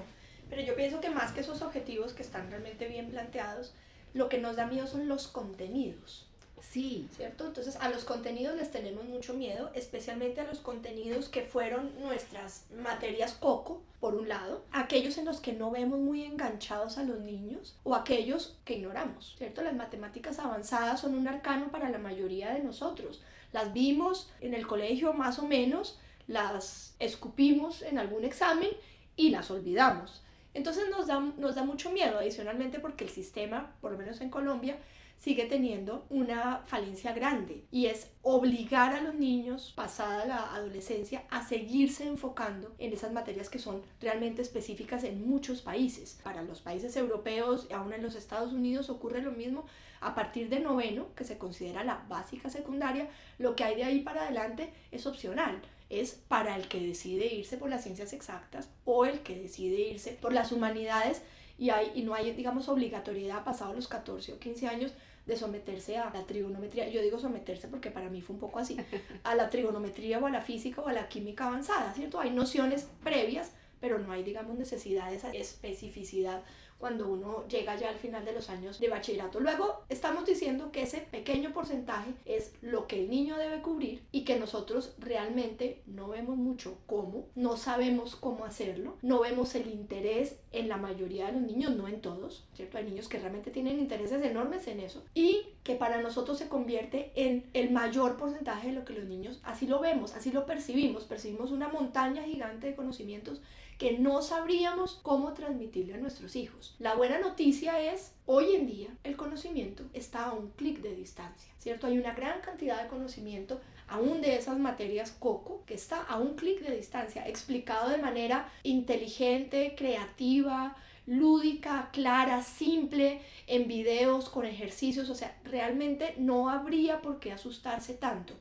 Pero 0.48 0.62
yo 0.62 0.74
pienso 0.74 1.00
que 1.00 1.10
más 1.10 1.32
que 1.32 1.40
esos 1.40 1.62
objetivos 1.62 2.12
que 2.12 2.22
están 2.22 2.50
realmente 2.50 2.88
bien 2.88 3.10
planteados, 3.10 3.74
lo 4.14 4.28
que 4.28 4.38
nos 4.38 4.56
da 4.56 4.66
miedo 4.66 4.86
son 4.86 5.06
los 5.06 5.28
contenidos. 5.28 6.29
Sí. 6.60 7.08
¿Cierto? 7.16 7.46
Entonces 7.46 7.76
a 7.76 7.88
los 7.88 8.04
contenidos 8.04 8.56
les 8.56 8.70
tenemos 8.70 9.04
mucho 9.04 9.34
miedo, 9.34 9.70
especialmente 9.74 10.40
a 10.40 10.44
los 10.44 10.60
contenidos 10.60 11.28
que 11.28 11.42
fueron 11.42 11.90
nuestras 12.00 12.64
materias 12.76 13.32
coco, 13.32 13.82
por 14.00 14.14
un 14.14 14.28
lado, 14.28 14.64
aquellos 14.72 15.18
en 15.18 15.26
los 15.26 15.40
que 15.40 15.52
no 15.52 15.70
vemos 15.70 15.98
muy 15.98 16.24
enganchados 16.24 16.96
a 16.96 17.02
los 17.02 17.20
niños 17.20 17.76
o 17.84 17.94
aquellos 17.94 18.56
que 18.64 18.74
ignoramos, 18.74 19.34
¿cierto? 19.36 19.62
Las 19.62 19.74
matemáticas 19.74 20.38
avanzadas 20.38 21.00
son 21.00 21.14
un 21.14 21.28
arcano 21.28 21.70
para 21.70 21.90
la 21.90 21.98
mayoría 21.98 22.54
de 22.54 22.60
nosotros. 22.60 23.22
Las 23.52 23.72
vimos 23.74 24.30
en 24.40 24.54
el 24.54 24.66
colegio 24.66 25.12
más 25.12 25.38
o 25.38 25.46
menos, 25.46 25.98
las 26.26 26.94
escupimos 26.98 27.82
en 27.82 27.98
algún 27.98 28.24
examen 28.24 28.70
y 29.16 29.30
las 29.30 29.50
olvidamos. 29.50 30.22
Entonces 30.54 30.88
nos 30.90 31.06
da, 31.06 31.20
nos 31.20 31.54
da 31.54 31.64
mucho 31.64 31.90
miedo, 31.90 32.18
adicionalmente 32.18 32.80
porque 32.80 33.04
el 33.04 33.10
sistema, 33.10 33.72
por 33.80 33.92
lo 33.92 33.98
menos 33.98 34.20
en 34.20 34.30
Colombia, 34.30 34.78
sigue 35.20 35.44
teniendo 35.44 36.06
una 36.08 36.62
falencia 36.64 37.12
grande 37.12 37.66
y 37.70 37.86
es 37.86 38.10
obligar 38.22 38.94
a 38.94 39.02
los 39.02 39.14
niños 39.14 39.72
pasada 39.76 40.24
la 40.24 40.54
adolescencia 40.54 41.24
a 41.30 41.46
seguirse 41.46 42.06
enfocando 42.06 42.74
en 42.78 42.94
esas 42.94 43.12
materias 43.12 43.50
que 43.50 43.58
son 43.58 43.82
realmente 44.00 44.40
específicas 44.40 45.04
en 45.04 45.28
muchos 45.28 45.60
países. 45.60 46.18
Para 46.24 46.42
los 46.42 46.62
países 46.62 46.96
europeos 46.96 47.68
aún 47.70 47.92
en 47.92 48.02
los 48.02 48.14
Estados 48.14 48.54
Unidos 48.54 48.88
ocurre 48.88 49.20
lo 49.20 49.32
mismo. 49.32 49.66
A 50.00 50.14
partir 50.14 50.48
de 50.48 50.60
noveno, 50.60 51.14
que 51.14 51.24
se 51.24 51.36
considera 51.36 51.84
la 51.84 52.06
básica 52.08 52.48
secundaria, 52.48 53.10
lo 53.36 53.54
que 53.54 53.64
hay 53.64 53.76
de 53.76 53.84
ahí 53.84 54.00
para 54.00 54.22
adelante 54.22 54.72
es 54.90 55.06
opcional 55.06 55.60
es 55.90 56.12
para 56.12 56.56
el 56.56 56.68
que 56.68 56.80
decide 56.80 57.26
irse 57.26 57.58
por 57.58 57.68
las 57.68 57.82
ciencias 57.82 58.12
exactas 58.12 58.70
o 58.84 59.04
el 59.04 59.20
que 59.20 59.36
decide 59.36 59.80
irse 59.80 60.12
por 60.12 60.32
las 60.32 60.52
humanidades 60.52 61.20
y, 61.58 61.70
hay, 61.70 61.92
y 61.94 62.02
no 62.02 62.14
hay, 62.14 62.32
digamos, 62.32 62.68
obligatoriedad 62.68 63.44
pasado 63.44 63.74
los 63.74 63.88
14 63.88 64.32
o 64.32 64.38
15 64.38 64.68
años 64.68 64.92
de 65.30 65.36
someterse 65.36 65.96
a 65.96 66.10
la 66.10 66.26
trigonometría. 66.26 66.88
Yo 66.88 67.00
digo 67.00 67.18
someterse 67.18 67.68
porque 67.68 67.90
para 67.90 68.10
mí 68.10 68.20
fue 68.20 68.34
un 68.34 68.40
poco 68.40 68.58
así, 68.58 68.76
a 69.22 69.34
la 69.34 69.48
trigonometría 69.48 70.18
o 70.18 70.26
a 70.26 70.30
la 70.30 70.42
física 70.42 70.82
o 70.82 70.88
a 70.88 70.92
la 70.92 71.08
química 71.08 71.46
avanzada, 71.46 71.92
¿cierto? 71.94 72.20
Hay 72.20 72.30
nociones 72.30 72.88
previas, 73.02 73.52
pero 73.80 73.98
no 73.98 74.12
hay, 74.12 74.22
digamos, 74.24 74.58
necesidad 74.58 75.08
de 75.08 75.16
esa 75.16 75.30
especificidad 75.32 76.42
cuando 76.80 77.08
uno 77.08 77.46
llega 77.46 77.76
ya 77.76 77.90
al 77.90 77.96
final 77.96 78.24
de 78.24 78.32
los 78.32 78.48
años 78.48 78.80
de 78.80 78.88
bachillerato. 78.88 79.38
Luego 79.38 79.82
estamos 79.90 80.24
diciendo 80.24 80.72
que 80.72 80.82
ese 80.82 80.98
pequeño 80.98 81.52
porcentaje 81.52 82.14
es 82.24 82.54
lo 82.62 82.86
que 82.86 83.00
el 83.00 83.10
niño 83.10 83.36
debe 83.36 83.60
cubrir 83.60 84.02
y 84.10 84.24
que 84.24 84.38
nosotros 84.38 84.94
realmente 84.98 85.82
no 85.86 86.08
vemos 86.08 86.36
mucho 86.38 86.78
cómo, 86.86 87.26
no 87.34 87.58
sabemos 87.58 88.16
cómo 88.16 88.46
hacerlo, 88.46 88.96
no 89.02 89.20
vemos 89.20 89.54
el 89.54 89.70
interés 89.70 90.38
en 90.52 90.68
la 90.68 90.78
mayoría 90.78 91.26
de 91.26 91.32
los 91.32 91.42
niños, 91.42 91.76
no 91.76 91.86
en 91.86 92.00
todos, 92.00 92.46
¿cierto? 92.54 92.78
Hay 92.78 92.84
niños 92.84 93.08
que 93.08 93.18
realmente 93.18 93.50
tienen 93.50 93.78
intereses 93.78 94.24
enormes 94.24 94.66
en 94.66 94.80
eso 94.80 95.04
y 95.14 95.48
que 95.62 95.74
para 95.74 96.00
nosotros 96.00 96.38
se 96.38 96.48
convierte 96.48 97.12
en 97.14 97.50
el 97.52 97.70
mayor 97.70 98.16
porcentaje 98.16 98.68
de 98.68 98.74
lo 98.74 98.84
que 98.86 98.94
los 98.94 99.04
niños, 99.04 99.40
así 99.44 99.66
lo 99.66 99.80
vemos, 99.80 100.14
así 100.14 100.32
lo 100.32 100.46
percibimos, 100.46 101.04
percibimos 101.04 101.50
una 101.50 101.68
montaña 101.68 102.22
gigante 102.22 102.68
de 102.68 102.74
conocimientos 102.74 103.42
que 103.80 103.98
no 103.98 104.20
sabríamos 104.20 105.00
cómo 105.02 105.32
transmitirle 105.32 105.94
a 105.94 105.96
nuestros 105.96 106.36
hijos. 106.36 106.76
La 106.78 106.96
buena 106.96 107.18
noticia 107.18 107.80
es, 107.80 108.12
hoy 108.26 108.54
en 108.54 108.66
día 108.66 108.90
el 109.04 109.16
conocimiento 109.16 109.84
está 109.94 110.26
a 110.26 110.34
un 110.34 110.50
clic 110.50 110.82
de 110.82 110.94
distancia, 110.94 111.50
¿cierto? 111.58 111.86
Hay 111.86 111.96
una 111.96 112.12
gran 112.12 112.42
cantidad 112.42 112.82
de 112.82 112.90
conocimiento, 112.90 113.58
aún 113.88 114.20
de 114.20 114.36
esas 114.36 114.58
materias 114.58 115.16
coco, 115.18 115.64
que 115.64 115.72
está 115.72 116.02
a 116.02 116.18
un 116.18 116.34
clic 116.34 116.60
de 116.60 116.76
distancia, 116.76 117.26
explicado 117.26 117.88
de 117.88 117.96
manera 117.96 118.52
inteligente, 118.64 119.74
creativa, 119.74 120.76
lúdica, 121.06 121.88
clara, 121.90 122.42
simple, 122.42 123.22
en 123.46 123.66
videos, 123.66 124.28
con 124.28 124.44
ejercicios, 124.44 125.08
o 125.08 125.14
sea, 125.14 125.34
realmente 125.42 126.16
no 126.18 126.50
habría 126.50 127.00
por 127.00 127.18
qué 127.18 127.32
asustarse 127.32 127.94
tanto. 127.94 128.34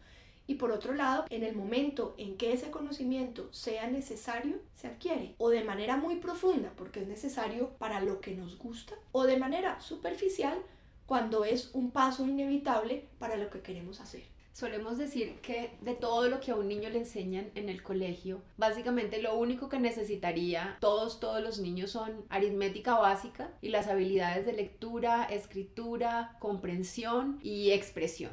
Y 0.50 0.56
por 0.56 0.72
otro 0.72 0.96
lado, 0.96 1.26
en 1.30 1.44
el 1.44 1.56
momento 1.56 2.16
en 2.18 2.36
que 2.36 2.52
ese 2.54 2.72
conocimiento 2.72 3.54
sea 3.54 3.86
necesario, 3.86 4.56
se 4.74 4.88
adquiere. 4.88 5.36
O 5.38 5.52
de 5.52 5.64
manera 5.64 5.96
muy 5.96 6.16
profunda, 6.16 6.74
porque 6.76 7.02
es 7.02 7.08
necesario 7.08 7.70
para 7.78 8.02
lo 8.02 8.20
que 8.20 8.34
nos 8.34 8.58
gusta, 8.58 8.96
o 9.12 9.26
de 9.26 9.38
manera 9.38 9.80
superficial, 9.80 10.58
cuando 11.06 11.46
es 11.46 11.70
un 11.74 11.92
paso 11.92 12.26
inevitable 12.26 13.06
para 13.20 13.38
lo 13.38 13.52
que 13.52 13.62
queremos 13.62 14.02
hacer. 14.02 14.24
Solemos 14.52 14.98
decir 14.98 15.36
que 15.42 15.78
de 15.82 15.94
todo 15.94 16.28
lo 16.28 16.40
que 16.40 16.50
a 16.50 16.56
un 16.56 16.68
niño 16.68 16.90
le 16.90 16.98
enseñan 16.98 17.52
en 17.54 17.70
el 17.70 17.84
colegio, 17.84 18.42
básicamente 18.58 19.22
lo 19.22 19.38
único 19.38 19.70
que 19.70 19.80
necesitaría 19.80 20.78
todos, 20.82 21.20
todos 21.20 21.44
los 21.44 21.60
niños 21.60 21.92
son 21.92 22.26
aritmética 22.30 22.96
básica 22.98 23.52
y 23.62 23.70
las 23.70 23.88
habilidades 23.88 24.48
de 24.48 24.54
lectura, 24.54 25.26
escritura, 25.26 26.36
comprensión 26.40 27.40
y 27.44 27.70
expresión. 27.70 28.32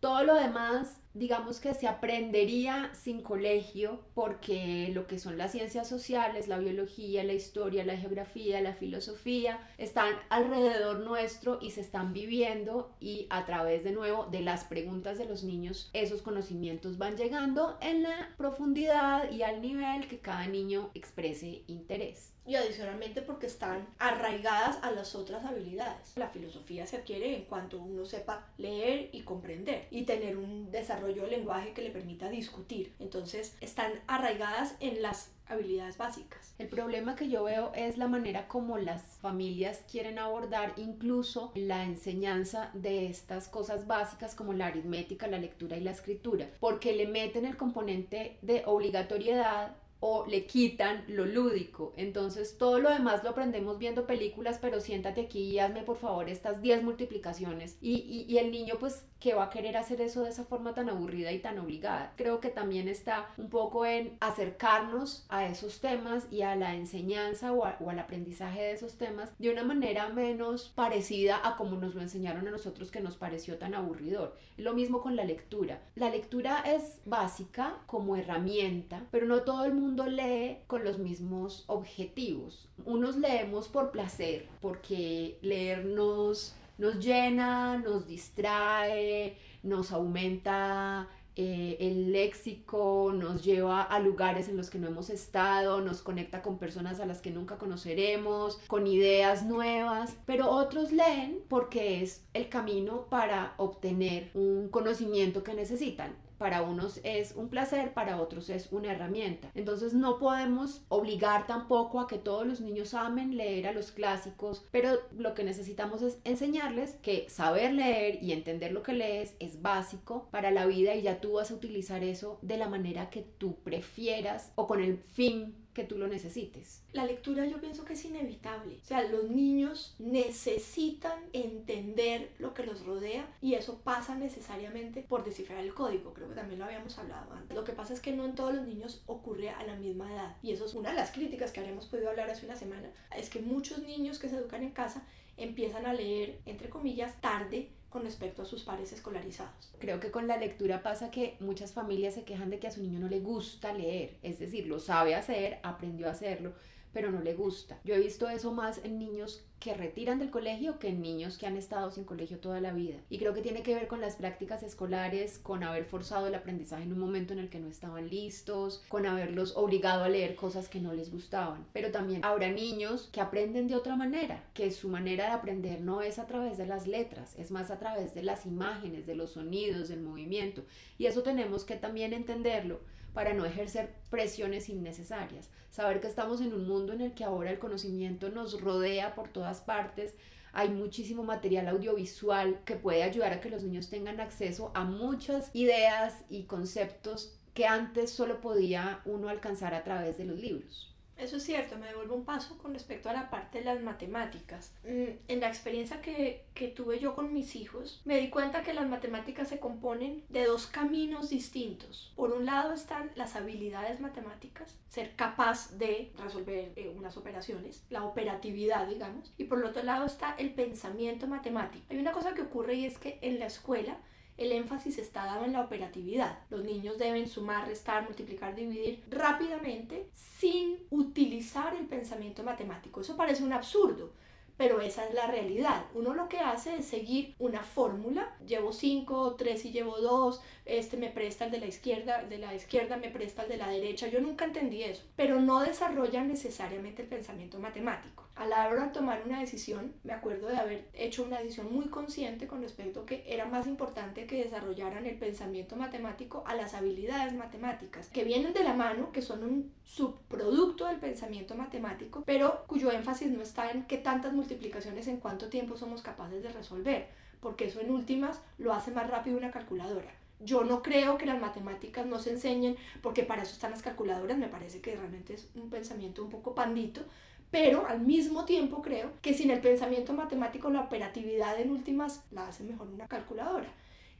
Todo 0.00 0.24
lo 0.24 0.34
demás 0.34 0.99
digamos 1.14 1.60
que 1.60 1.74
se 1.74 1.88
aprendería 1.88 2.90
sin 2.94 3.20
colegio 3.20 4.00
porque 4.14 4.90
lo 4.92 5.06
que 5.06 5.18
son 5.18 5.38
las 5.38 5.52
ciencias 5.52 5.88
sociales, 5.88 6.48
la 6.48 6.58
biología, 6.58 7.24
la 7.24 7.32
historia, 7.32 7.84
la 7.84 7.96
geografía, 7.96 8.60
la 8.60 8.74
filosofía, 8.74 9.58
están 9.78 10.14
alrededor 10.28 11.00
nuestro 11.00 11.58
y 11.60 11.70
se 11.70 11.80
están 11.80 12.12
viviendo 12.12 12.94
y 13.00 13.26
a 13.30 13.44
través 13.44 13.82
de 13.84 13.92
nuevo 13.92 14.26
de 14.26 14.40
las 14.40 14.64
preguntas 14.64 15.18
de 15.18 15.26
los 15.26 15.44
niños 15.44 15.90
esos 15.92 16.22
conocimientos 16.22 16.98
van 16.98 17.16
llegando 17.16 17.76
en 17.80 18.02
la 18.02 18.30
profundidad 18.36 19.30
y 19.30 19.42
al 19.42 19.60
nivel 19.60 20.06
que 20.06 20.20
cada 20.20 20.46
niño 20.46 20.90
exprese 20.94 21.62
interés 21.66 22.32
y 22.46 22.56
adicionalmente 22.56 23.22
porque 23.22 23.46
están 23.46 23.86
arraigadas 23.98 24.78
a 24.82 24.90
las 24.90 25.14
otras 25.14 25.44
habilidades. 25.44 26.16
La 26.16 26.30
filosofía 26.30 26.84
se 26.84 26.96
adquiere 26.96 27.36
en 27.36 27.44
cuanto 27.44 27.78
uno 27.78 28.04
sepa 28.04 28.48
leer 28.56 29.10
y 29.12 29.22
comprender 29.22 29.86
y 29.90 30.02
tener 30.02 30.36
un 30.36 30.70
desarrollo 30.70 30.99
de 31.06 31.26
lenguaje 31.26 31.72
que 31.72 31.82
le 31.82 31.90
permita 31.90 32.28
discutir. 32.28 32.94
Entonces 32.98 33.56
están 33.60 33.92
arraigadas 34.06 34.76
en 34.80 35.02
las 35.02 35.32
habilidades 35.50 35.98
básicas. 35.98 36.54
El 36.58 36.68
problema 36.68 37.16
que 37.16 37.28
yo 37.28 37.44
veo 37.44 37.72
es 37.74 37.98
la 37.98 38.06
manera 38.06 38.46
como 38.46 38.78
las 38.78 39.02
familias 39.20 39.84
quieren 39.90 40.18
abordar 40.18 40.74
incluso 40.76 41.50
la 41.54 41.84
enseñanza 41.84 42.70
de 42.74 43.06
estas 43.06 43.48
cosas 43.48 43.86
básicas 43.86 44.34
como 44.34 44.52
la 44.52 44.66
aritmética, 44.66 45.26
la 45.26 45.38
lectura 45.38 45.76
y 45.76 45.80
la 45.80 45.90
escritura, 45.90 46.48
porque 46.60 46.92
le 46.92 47.06
meten 47.06 47.46
el 47.46 47.56
componente 47.56 48.38
de 48.42 48.62
obligatoriedad 48.66 49.76
o 50.00 50.26
le 50.26 50.46
quitan 50.46 51.04
lo 51.08 51.26
lúdico. 51.26 51.92
Entonces 51.96 52.56
todo 52.58 52.78
lo 52.78 52.90
demás 52.90 53.22
lo 53.22 53.30
aprendemos 53.30 53.78
viendo 53.78 54.06
películas, 54.06 54.58
pero 54.60 54.80
siéntate 54.80 55.20
aquí 55.22 55.42
y 55.42 55.58
hazme 55.58 55.82
por 55.82 55.96
favor 55.96 56.28
estas 56.28 56.62
10 56.62 56.82
multiplicaciones. 56.82 57.76
Y, 57.80 58.26
y, 58.28 58.38
el 58.38 58.50
niño 58.50 58.76
pues 58.80 59.04
que 59.20 59.34
va 59.34 59.44
a 59.44 59.50
querer 59.50 59.76
hacer 59.76 60.00
eso 60.00 60.24
de 60.24 60.30
esa 60.30 60.44
forma 60.44 60.72
tan 60.72 60.88
aburrida 60.88 61.30
y 61.30 61.40
tan 61.40 61.58
obligada. 61.58 62.14
Creo 62.16 62.40
que 62.40 62.48
también 62.48 62.88
está 62.88 63.28
un 63.36 63.50
poco 63.50 63.84
en 63.84 64.16
acercarnos 64.20 65.26
a 65.28 65.46
esos 65.46 65.80
temas 65.80 66.26
y 66.30 66.40
a 66.40 66.56
la 66.56 66.74
enseñanza 66.74 67.52
o, 67.52 67.58
o 67.80 67.90
al 67.90 67.98
aprendizaje 67.98 68.62
de 68.62 68.72
esos 68.72 68.96
temas 68.96 69.30
de 69.38 69.52
una 69.52 69.62
manera 69.62 70.08
menos 70.08 70.72
parecida 70.74 71.46
a 71.46 71.56
como 71.56 71.76
nos 71.76 71.94
lo 71.94 72.00
enseñaron 72.00 72.48
a 72.48 72.50
nosotros 72.50 72.90
que 72.90 73.00
nos 73.00 73.16
pareció 73.16 73.58
tan 73.58 73.74
aburridor. 73.74 74.36
Lo 74.56 74.72
mismo 74.72 75.02
con 75.02 75.16
la 75.16 75.24
lectura. 75.24 75.82
La 75.94 76.08
lectura 76.08 76.60
es 76.60 77.02
básica 77.04 77.76
como 77.86 78.16
herramienta, 78.16 79.06
pero 79.10 79.26
no 79.26 79.42
todo 79.42 79.66
el 79.66 79.74
mundo 79.74 79.89
lee 79.96 80.58
con 80.66 80.84
los 80.84 80.98
mismos 80.98 81.64
objetivos. 81.66 82.68
Unos 82.84 83.16
leemos 83.16 83.68
por 83.68 83.90
placer, 83.90 84.48
porque 84.60 85.38
leer 85.42 85.84
nos, 85.84 86.54
nos 86.78 86.98
llena, 86.98 87.78
nos 87.78 88.06
distrae, 88.06 89.36
nos 89.62 89.92
aumenta 89.92 91.08
eh, 91.36 91.76
el 91.80 92.12
léxico, 92.12 93.12
nos 93.14 93.44
lleva 93.44 93.82
a 93.82 94.00
lugares 94.00 94.48
en 94.48 94.56
los 94.56 94.68
que 94.68 94.78
no 94.78 94.88
hemos 94.88 95.10
estado, 95.10 95.80
nos 95.80 96.02
conecta 96.02 96.42
con 96.42 96.58
personas 96.58 97.00
a 97.00 97.06
las 97.06 97.20
que 97.22 97.30
nunca 97.30 97.56
conoceremos, 97.56 98.58
con 98.66 98.86
ideas 98.86 99.44
nuevas, 99.44 100.16
pero 100.26 100.50
otros 100.50 100.92
leen 100.92 101.38
porque 101.48 102.02
es 102.02 102.24
el 102.34 102.48
camino 102.48 103.06
para 103.08 103.54
obtener 103.56 104.30
un 104.34 104.68
conocimiento 104.68 105.42
que 105.42 105.54
necesitan 105.54 106.14
para 106.40 106.62
unos 106.62 107.00
es 107.04 107.32
un 107.36 107.50
placer, 107.50 107.92
para 107.92 108.18
otros 108.18 108.48
es 108.48 108.72
una 108.72 108.90
herramienta. 108.90 109.50
Entonces 109.54 109.92
no 109.92 110.18
podemos 110.18 110.80
obligar 110.88 111.46
tampoco 111.46 112.00
a 112.00 112.06
que 112.06 112.16
todos 112.16 112.46
los 112.46 112.62
niños 112.62 112.94
amen 112.94 113.36
leer 113.36 113.68
a 113.68 113.72
los 113.72 113.92
clásicos, 113.92 114.64
pero 114.70 115.00
lo 115.14 115.34
que 115.34 115.44
necesitamos 115.44 116.00
es 116.00 116.16
enseñarles 116.24 116.94
que 117.02 117.28
saber 117.28 117.74
leer 117.74 118.22
y 118.22 118.32
entender 118.32 118.72
lo 118.72 118.82
que 118.82 118.94
lees 118.94 119.36
es 119.38 119.60
básico 119.60 120.28
para 120.30 120.50
la 120.50 120.64
vida 120.64 120.94
y 120.94 121.02
ya 121.02 121.20
tú 121.20 121.34
vas 121.34 121.50
a 121.50 121.54
utilizar 121.54 122.02
eso 122.02 122.38
de 122.40 122.56
la 122.56 122.70
manera 122.70 123.10
que 123.10 123.20
tú 123.20 123.56
prefieras 123.56 124.52
o 124.54 124.66
con 124.66 124.80
el 124.80 124.96
fin 124.96 125.54
que 125.80 125.86
tú 125.86 125.96
lo 125.96 126.08
necesites. 126.08 126.82
La 126.92 127.06
lectura 127.06 127.46
yo 127.46 127.58
pienso 127.58 127.86
que 127.86 127.94
es 127.94 128.04
inevitable. 128.04 128.76
O 128.82 128.84
sea, 128.84 129.02
los 129.02 129.30
niños 129.30 129.94
necesitan 129.98 131.18
entender 131.32 132.32
lo 132.38 132.52
que 132.52 132.64
los 132.66 132.84
rodea 132.84 133.26
y 133.40 133.54
eso 133.54 133.78
pasa 133.78 134.14
necesariamente 134.14 135.00
por 135.00 135.24
descifrar 135.24 135.60
el 135.60 135.72
código. 135.72 136.12
Creo 136.12 136.28
que 136.28 136.34
también 136.34 136.58
lo 136.58 136.66
habíamos 136.66 136.98
hablado 136.98 137.32
antes. 137.32 137.56
Lo 137.56 137.64
que 137.64 137.72
pasa 137.72 137.94
es 137.94 138.00
que 138.00 138.12
no 138.12 138.26
en 138.26 138.34
todos 138.34 138.54
los 138.54 138.66
niños 138.66 139.02
ocurre 139.06 139.48
a 139.48 139.64
la 139.64 139.76
misma 139.76 140.12
edad. 140.12 140.36
Y 140.42 140.52
eso 140.52 140.66
es 140.66 140.74
una 140.74 140.90
de 140.90 140.96
las 140.96 141.12
críticas 141.12 141.50
que 141.50 141.60
habíamos 141.60 141.86
podido 141.86 142.10
hablar 142.10 142.28
hace 142.28 142.44
una 142.44 142.56
semana. 142.56 142.90
Es 143.16 143.30
que 143.30 143.40
muchos 143.40 143.78
niños 143.78 144.18
que 144.18 144.28
se 144.28 144.36
educan 144.36 144.62
en 144.62 144.72
casa 144.72 145.02
empiezan 145.38 145.86
a 145.86 145.94
leer, 145.94 146.40
entre 146.44 146.68
comillas, 146.68 147.18
tarde 147.22 147.70
con 147.90 148.04
respecto 148.04 148.42
a 148.42 148.46
sus 148.46 148.62
pares 148.62 148.92
escolarizados. 148.92 149.72
Creo 149.78 150.00
que 150.00 150.10
con 150.10 150.26
la 150.26 150.36
lectura 150.36 150.82
pasa 150.82 151.10
que 151.10 151.36
muchas 151.40 151.72
familias 151.72 152.14
se 152.14 152.24
quejan 152.24 152.48
de 152.48 152.58
que 152.58 152.68
a 152.68 152.70
su 152.70 152.82
niño 152.82 153.00
no 153.00 153.08
le 153.08 153.20
gusta 153.20 153.72
leer, 153.72 154.16
es 154.22 154.38
decir, 154.38 154.66
lo 154.66 154.78
sabe 154.78 155.14
hacer, 155.14 155.58
aprendió 155.62 156.06
a 156.06 156.12
hacerlo, 156.12 156.54
pero 156.92 157.10
no 157.10 157.20
le 157.20 157.34
gusta. 157.34 157.78
Yo 157.84 157.94
he 157.94 158.00
visto 158.00 158.28
eso 158.28 158.52
más 158.52 158.84
en 158.84 158.98
niños 158.98 159.42
que 159.60 159.74
retiran 159.74 160.18
del 160.18 160.30
colegio 160.30 160.78
que 160.78 160.88
en 160.88 161.02
niños 161.02 161.36
que 161.36 161.46
han 161.46 161.58
estado 161.58 161.90
sin 161.90 162.04
colegio 162.04 162.38
toda 162.38 162.60
la 162.60 162.72
vida. 162.72 162.96
Y 163.10 163.18
creo 163.18 163.34
que 163.34 163.42
tiene 163.42 163.62
que 163.62 163.74
ver 163.74 163.88
con 163.88 164.00
las 164.00 164.16
prácticas 164.16 164.62
escolares, 164.62 165.38
con 165.38 165.62
haber 165.62 165.84
forzado 165.84 166.26
el 166.26 166.34
aprendizaje 166.34 166.84
en 166.84 166.92
un 166.94 166.98
momento 166.98 167.34
en 167.34 167.40
el 167.40 167.50
que 167.50 167.60
no 167.60 167.68
estaban 167.68 168.08
listos, 168.08 168.82
con 168.88 169.04
haberlos 169.04 169.56
obligado 169.56 170.04
a 170.04 170.08
leer 170.08 170.34
cosas 170.34 170.68
que 170.68 170.80
no 170.80 170.94
les 170.94 171.12
gustaban. 171.12 171.66
Pero 171.74 171.90
también 171.90 172.24
habrá 172.24 172.50
niños 172.50 173.10
que 173.12 173.20
aprenden 173.20 173.68
de 173.68 173.76
otra 173.76 173.96
manera, 173.96 174.42
que 174.54 174.70
su 174.70 174.88
manera 174.88 175.26
de 175.26 175.32
aprender 175.32 175.82
no 175.82 176.00
es 176.00 176.18
a 176.18 176.26
través 176.26 176.56
de 176.56 176.66
las 176.66 176.86
letras, 176.86 177.38
es 177.38 177.50
más 177.50 177.70
a 177.70 177.78
través 177.78 178.14
de 178.14 178.22
las 178.22 178.46
imágenes, 178.46 179.06
de 179.06 179.14
los 179.14 179.32
sonidos, 179.32 179.88
del 179.88 180.00
movimiento. 180.00 180.64
Y 180.96 181.04
eso 181.04 181.22
tenemos 181.22 181.64
que 181.64 181.76
también 181.76 182.14
entenderlo 182.14 182.80
para 183.14 183.34
no 183.34 183.44
ejercer 183.44 183.94
presiones 184.10 184.68
innecesarias. 184.68 185.50
Saber 185.70 186.00
que 186.00 186.08
estamos 186.08 186.40
en 186.40 186.52
un 186.52 186.66
mundo 186.66 186.92
en 186.92 187.00
el 187.00 187.14
que 187.14 187.24
ahora 187.24 187.50
el 187.50 187.58
conocimiento 187.58 188.28
nos 188.28 188.60
rodea 188.60 189.14
por 189.14 189.28
todas 189.28 189.60
partes, 189.60 190.14
hay 190.52 190.68
muchísimo 190.68 191.22
material 191.22 191.68
audiovisual 191.68 192.60
que 192.64 192.76
puede 192.76 193.02
ayudar 193.02 193.32
a 193.32 193.40
que 193.40 193.50
los 193.50 193.62
niños 193.62 193.88
tengan 193.88 194.20
acceso 194.20 194.72
a 194.74 194.84
muchas 194.84 195.50
ideas 195.54 196.24
y 196.28 196.44
conceptos 196.44 197.36
que 197.54 197.66
antes 197.66 198.10
solo 198.10 198.40
podía 198.40 199.00
uno 199.04 199.28
alcanzar 199.28 199.74
a 199.74 199.84
través 199.84 200.18
de 200.18 200.24
los 200.24 200.38
libros. 200.38 200.89
Eso 201.20 201.36
es 201.36 201.42
cierto, 201.42 201.76
me 201.76 201.86
devuelvo 201.86 202.14
un 202.14 202.24
paso 202.24 202.56
con 202.56 202.72
respecto 202.72 203.10
a 203.10 203.12
la 203.12 203.28
parte 203.28 203.58
de 203.58 203.64
las 203.64 203.82
matemáticas. 203.82 204.72
Mm, 204.84 205.18
en 205.28 205.40
la 205.40 205.48
experiencia 205.48 206.00
que, 206.00 206.46
que, 206.54 206.68
tuve 206.68 206.98
yo 206.98 207.14
con 207.14 207.32
mis 207.34 207.56
hijos, 207.56 208.00
me 208.06 208.18
di 208.18 208.30
cuenta 208.30 208.62
que 208.62 208.72
las 208.72 208.88
matemáticas 208.88 209.48
se 209.48 209.60
componen 209.60 210.24
de 210.30 210.46
dos 210.46 210.66
caminos 210.66 211.28
distintos. 211.28 212.12
Por 212.16 212.32
un 212.32 212.46
lado 212.46 212.72
están 212.72 213.10
las 213.16 213.36
habilidades 213.36 214.00
matemáticas, 214.00 214.78
ser 214.88 215.14
capaz 215.14 215.76
de 215.76 216.12
resolver 216.16 216.72
eh, 216.76 216.92
unas 216.96 217.16
operaciones, 217.18 217.84
la 217.90 218.04
operatividad, 218.04 218.88
digamos, 218.88 219.34
y 219.36 219.44
por 219.44 219.58
el 219.58 219.64
otro 219.66 219.82
lado 219.82 220.06
está 220.06 220.34
el 220.38 220.54
pensamiento 220.54 221.26
matemático. 221.26 221.84
Hay 221.90 221.98
una 221.98 222.12
cosa 222.12 222.34
que 222.34 222.42
ocurre 222.42 222.74
y 222.74 222.86
es 222.86 222.98
que 222.98 223.18
en 223.20 223.38
la 223.38 223.46
escuela 223.46 223.98
el 224.40 224.52
énfasis 224.52 224.98
está 224.98 225.26
dado 225.26 225.44
en 225.44 225.52
la 225.52 225.60
operatividad. 225.60 226.38
Los 226.48 226.64
niños 226.64 226.96
deben 226.96 227.28
sumar, 227.28 227.68
restar, 227.68 228.04
multiplicar, 228.04 228.54
dividir 228.54 229.04
rápidamente 229.10 230.08
sin 230.14 230.78
utilizar 230.88 231.76
el 231.76 231.86
pensamiento 231.86 232.42
matemático. 232.42 233.02
Eso 233.02 233.18
parece 233.18 233.44
un 233.44 233.52
absurdo, 233.52 234.12
pero 234.56 234.80
esa 234.80 235.06
es 235.06 235.12
la 235.12 235.26
realidad. 235.26 235.84
Uno 235.94 236.14
lo 236.14 236.26
que 236.30 236.38
hace 236.38 236.76
es 236.76 236.86
seguir 236.86 237.34
una 237.38 237.62
fórmula, 237.62 238.34
llevo 238.46 238.72
5, 238.72 239.36
3 239.36 239.64
y 239.66 239.72
llevo 239.72 239.98
2, 240.00 240.40
este 240.64 240.96
me 240.96 241.10
presta 241.10 241.44
el 241.44 241.50
de 241.50 241.60
la 241.60 241.66
izquierda, 241.66 242.24
de 242.24 242.38
la 242.38 242.54
izquierda 242.54 242.96
me 242.96 243.10
presta 243.10 243.42
el 243.42 243.50
de 243.50 243.56
la 243.58 243.68
derecha, 243.68 244.08
yo 244.08 244.20
nunca 244.20 244.46
entendí 244.46 244.82
eso, 244.82 245.02
pero 245.16 245.38
no 245.38 245.60
desarrolla 245.60 246.24
necesariamente 246.24 247.02
el 247.02 247.08
pensamiento 247.08 247.58
matemático 247.58 248.29
a 248.36 248.46
la 248.46 248.68
hora 248.68 248.86
de 248.86 248.92
tomar 248.92 249.22
una 249.26 249.40
decisión, 249.40 249.92
me 250.02 250.12
acuerdo 250.12 250.48
de 250.48 250.56
haber 250.56 250.88
hecho 250.94 251.24
una 251.24 251.38
decisión 251.38 251.72
muy 251.72 251.86
consciente 251.88 252.46
con 252.46 252.62
respecto 252.62 253.00
a 253.00 253.06
que 253.06 253.24
era 253.26 253.44
más 253.44 253.66
importante 253.66 254.26
que 254.26 254.44
desarrollaran 254.44 255.04
el 255.06 255.18
pensamiento 255.18 255.76
matemático 255.76 256.42
a 256.46 256.54
las 256.54 256.74
habilidades 256.74 257.34
matemáticas, 257.34 258.08
que 258.08 258.24
vienen 258.24 258.54
de 258.54 258.64
la 258.64 258.72
mano, 258.72 259.12
que 259.12 259.22
son 259.22 259.44
un 259.44 259.72
subproducto 259.84 260.86
del 260.86 260.98
pensamiento 260.98 261.54
matemático, 261.54 262.22
pero 262.24 262.64
cuyo 262.66 262.90
énfasis 262.92 263.30
no 263.30 263.42
está 263.42 263.70
en 263.72 263.84
qué 263.86 263.98
tantas 263.98 264.32
multiplicaciones 264.32 265.06
en 265.08 265.18
cuánto 265.18 265.48
tiempo 265.48 265.76
somos 265.76 266.00
capaces 266.00 266.42
de 266.42 266.50
resolver, 266.50 267.08
porque 267.40 267.66
eso 267.66 267.80
en 267.80 267.90
últimas 267.90 268.40
lo 268.58 268.72
hace 268.72 268.90
más 268.90 269.10
rápido 269.10 269.36
una 269.36 269.50
calculadora. 269.50 270.14
Yo 270.42 270.64
no 270.64 270.82
creo 270.82 271.18
que 271.18 271.26
las 271.26 271.38
matemáticas 271.38 272.06
no 272.06 272.18
se 272.18 272.30
enseñen, 272.30 272.76
porque 273.02 273.24
para 273.24 273.42
eso 273.42 273.52
están 273.52 273.72
las 273.72 273.82
calculadoras, 273.82 274.38
me 274.38 274.48
parece 274.48 274.80
que 274.80 274.96
realmente 274.96 275.34
es 275.34 275.50
un 275.54 275.68
pensamiento 275.68 276.24
un 276.24 276.30
poco 276.30 276.54
pandito, 276.54 277.02
pero 277.50 277.86
al 277.86 278.00
mismo 278.00 278.44
tiempo 278.44 278.82
creo 278.82 279.12
que 279.22 279.34
sin 279.34 279.50
el 279.50 279.60
pensamiento 279.60 280.12
matemático 280.12 280.70
la 280.70 280.82
operatividad 280.82 281.60
en 281.60 281.70
últimas 281.70 282.24
la 282.30 282.46
hace 282.48 282.64
mejor 282.64 282.88
una 282.88 283.08
calculadora. 283.08 283.68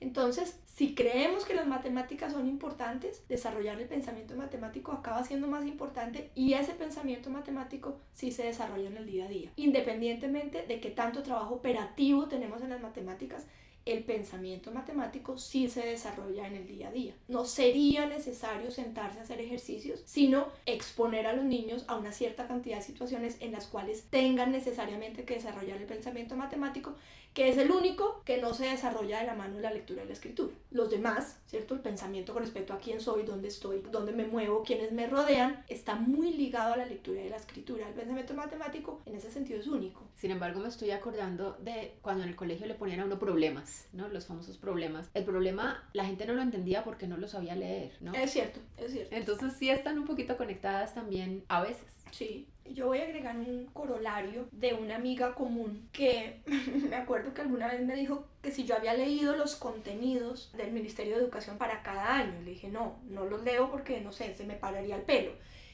Entonces, 0.00 0.58
si 0.64 0.94
creemos 0.94 1.44
que 1.44 1.54
las 1.54 1.66
matemáticas 1.66 2.32
son 2.32 2.48
importantes, 2.48 3.22
desarrollar 3.28 3.78
el 3.78 3.86
pensamiento 3.86 4.34
matemático 4.34 4.92
acaba 4.92 5.22
siendo 5.24 5.46
más 5.46 5.66
importante 5.66 6.30
y 6.34 6.54
ese 6.54 6.72
pensamiento 6.72 7.28
matemático 7.28 7.98
sí 8.14 8.32
se 8.32 8.44
desarrolla 8.44 8.88
en 8.88 8.96
el 8.96 9.06
día 9.06 9.26
a 9.26 9.28
día, 9.28 9.52
independientemente 9.56 10.66
de 10.66 10.80
qué 10.80 10.90
tanto 10.90 11.22
trabajo 11.22 11.56
operativo 11.56 12.28
tenemos 12.28 12.62
en 12.62 12.70
las 12.70 12.80
matemáticas 12.80 13.46
el 13.86 14.04
pensamiento 14.04 14.70
matemático 14.70 15.38
sí 15.38 15.68
se 15.68 15.86
desarrolla 15.86 16.46
en 16.46 16.56
el 16.56 16.66
día 16.66 16.88
a 16.88 16.92
día. 16.92 17.14
No 17.28 17.44
sería 17.44 18.06
necesario 18.06 18.70
sentarse 18.70 19.18
a 19.18 19.22
hacer 19.22 19.40
ejercicios, 19.40 20.02
sino 20.04 20.48
exponer 20.66 21.26
a 21.26 21.32
los 21.32 21.44
niños 21.44 21.84
a 21.88 21.96
una 21.96 22.12
cierta 22.12 22.46
cantidad 22.46 22.78
de 22.78 22.82
situaciones 22.82 23.36
en 23.40 23.52
las 23.52 23.66
cuales 23.66 24.04
tengan 24.10 24.52
necesariamente 24.52 25.24
que 25.24 25.34
desarrollar 25.34 25.78
el 25.78 25.86
pensamiento 25.86 26.36
matemático 26.36 26.94
que 27.34 27.48
es 27.48 27.58
el 27.58 27.70
único 27.70 28.22
que 28.24 28.38
no 28.38 28.54
se 28.54 28.66
desarrolla 28.66 29.20
de 29.20 29.26
la 29.26 29.34
mano 29.34 29.56
de 29.56 29.62
la 29.62 29.72
lectura 29.72 30.02
y 30.02 30.06
la 30.06 30.12
escritura. 30.12 30.52
Los 30.70 30.90
demás, 30.90 31.38
¿cierto? 31.46 31.74
El 31.74 31.80
pensamiento 31.80 32.32
con 32.32 32.42
respecto 32.42 32.72
a 32.72 32.78
quién 32.78 33.00
soy, 33.00 33.22
dónde 33.22 33.48
estoy, 33.48 33.82
dónde 33.90 34.12
me 34.12 34.26
muevo, 34.26 34.64
quiénes 34.64 34.90
me 34.90 35.06
rodean, 35.06 35.64
está 35.68 35.94
muy 35.94 36.32
ligado 36.32 36.74
a 36.74 36.76
la 36.76 36.86
lectura 36.86 37.22
y 37.22 37.28
la 37.28 37.36
escritura. 37.36 37.86
El 37.86 37.94
pensamiento 37.94 38.34
matemático 38.34 39.00
en 39.06 39.14
ese 39.14 39.30
sentido 39.30 39.60
es 39.60 39.68
único. 39.68 40.02
Sin 40.20 40.30
embargo, 40.30 40.60
me 40.60 40.68
estoy 40.68 40.90
acordando 40.90 41.56
de 41.62 41.94
cuando 42.02 42.24
en 42.24 42.28
el 42.28 42.36
colegio 42.36 42.66
le 42.66 42.74
ponían 42.74 43.00
a 43.00 43.06
uno 43.06 43.18
problemas, 43.18 43.88
¿no? 43.94 44.06
Los 44.08 44.26
famosos 44.26 44.58
problemas. 44.58 45.08
El 45.14 45.24
problema, 45.24 45.82
la 45.94 46.04
gente 46.04 46.26
no 46.26 46.34
lo 46.34 46.42
entendía 46.42 46.84
porque 46.84 47.06
no 47.06 47.16
lo 47.16 47.26
sabía 47.26 47.56
leer, 47.56 47.96
¿no? 48.02 48.12
Es 48.12 48.30
cierto, 48.32 48.60
es 48.76 48.92
cierto. 48.92 49.16
Entonces 49.16 49.54
sí 49.54 49.70
están 49.70 49.98
un 49.98 50.04
poquito 50.04 50.36
conectadas 50.36 50.92
también 50.92 51.42
a 51.48 51.62
veces. 51.62 52.04
Sí, 52.10 52.46
yo 52.66 52.88
voy 52.88 52.98
a 52.98 53.04
agregar 53.04 53.34
un 53.34 53.64
corolario 53.72 54.46
de 54.52 54.74
una 54.74 54.96
amiga 54.96 55.34
común 55.34 55.88
que 55.90 56.42
me 56.90 56.96
acuerdo 56.96 57.32
que 57.32 57.40
alguna 57.40 57.68
vez 57.68 57.80
me 57.80 57.96
dijo 57.96 58.26
que 58.42 58.50
si 58.52 58.64
yo 58.64 58.76
había 58.76 58.92
leído 58.92 59.34
los 59.34 59.56
contenidos 59.56 60.52
del 60.54 60.70
Ministerio 60.70 61.16
de 61.16 61.22
Educación 61.22 61.56
para 61.56 61.82
cada 61.82 62.16
año. 62.16 62.42
Le 62.42 62.50
dije, 62.50 62.68
no, 62.68 62.98
no 63.08 63.24
los 63.24 63.42
leo 63.42 63.70
porque, 63.70 64.02
no 64.02 64.12
sé, 64.12 64.34
se 64.34 64.44
me 64.44 64.56
pararía 64.56 64.96
el 64.96 65.02
pelo. 65.02 65.32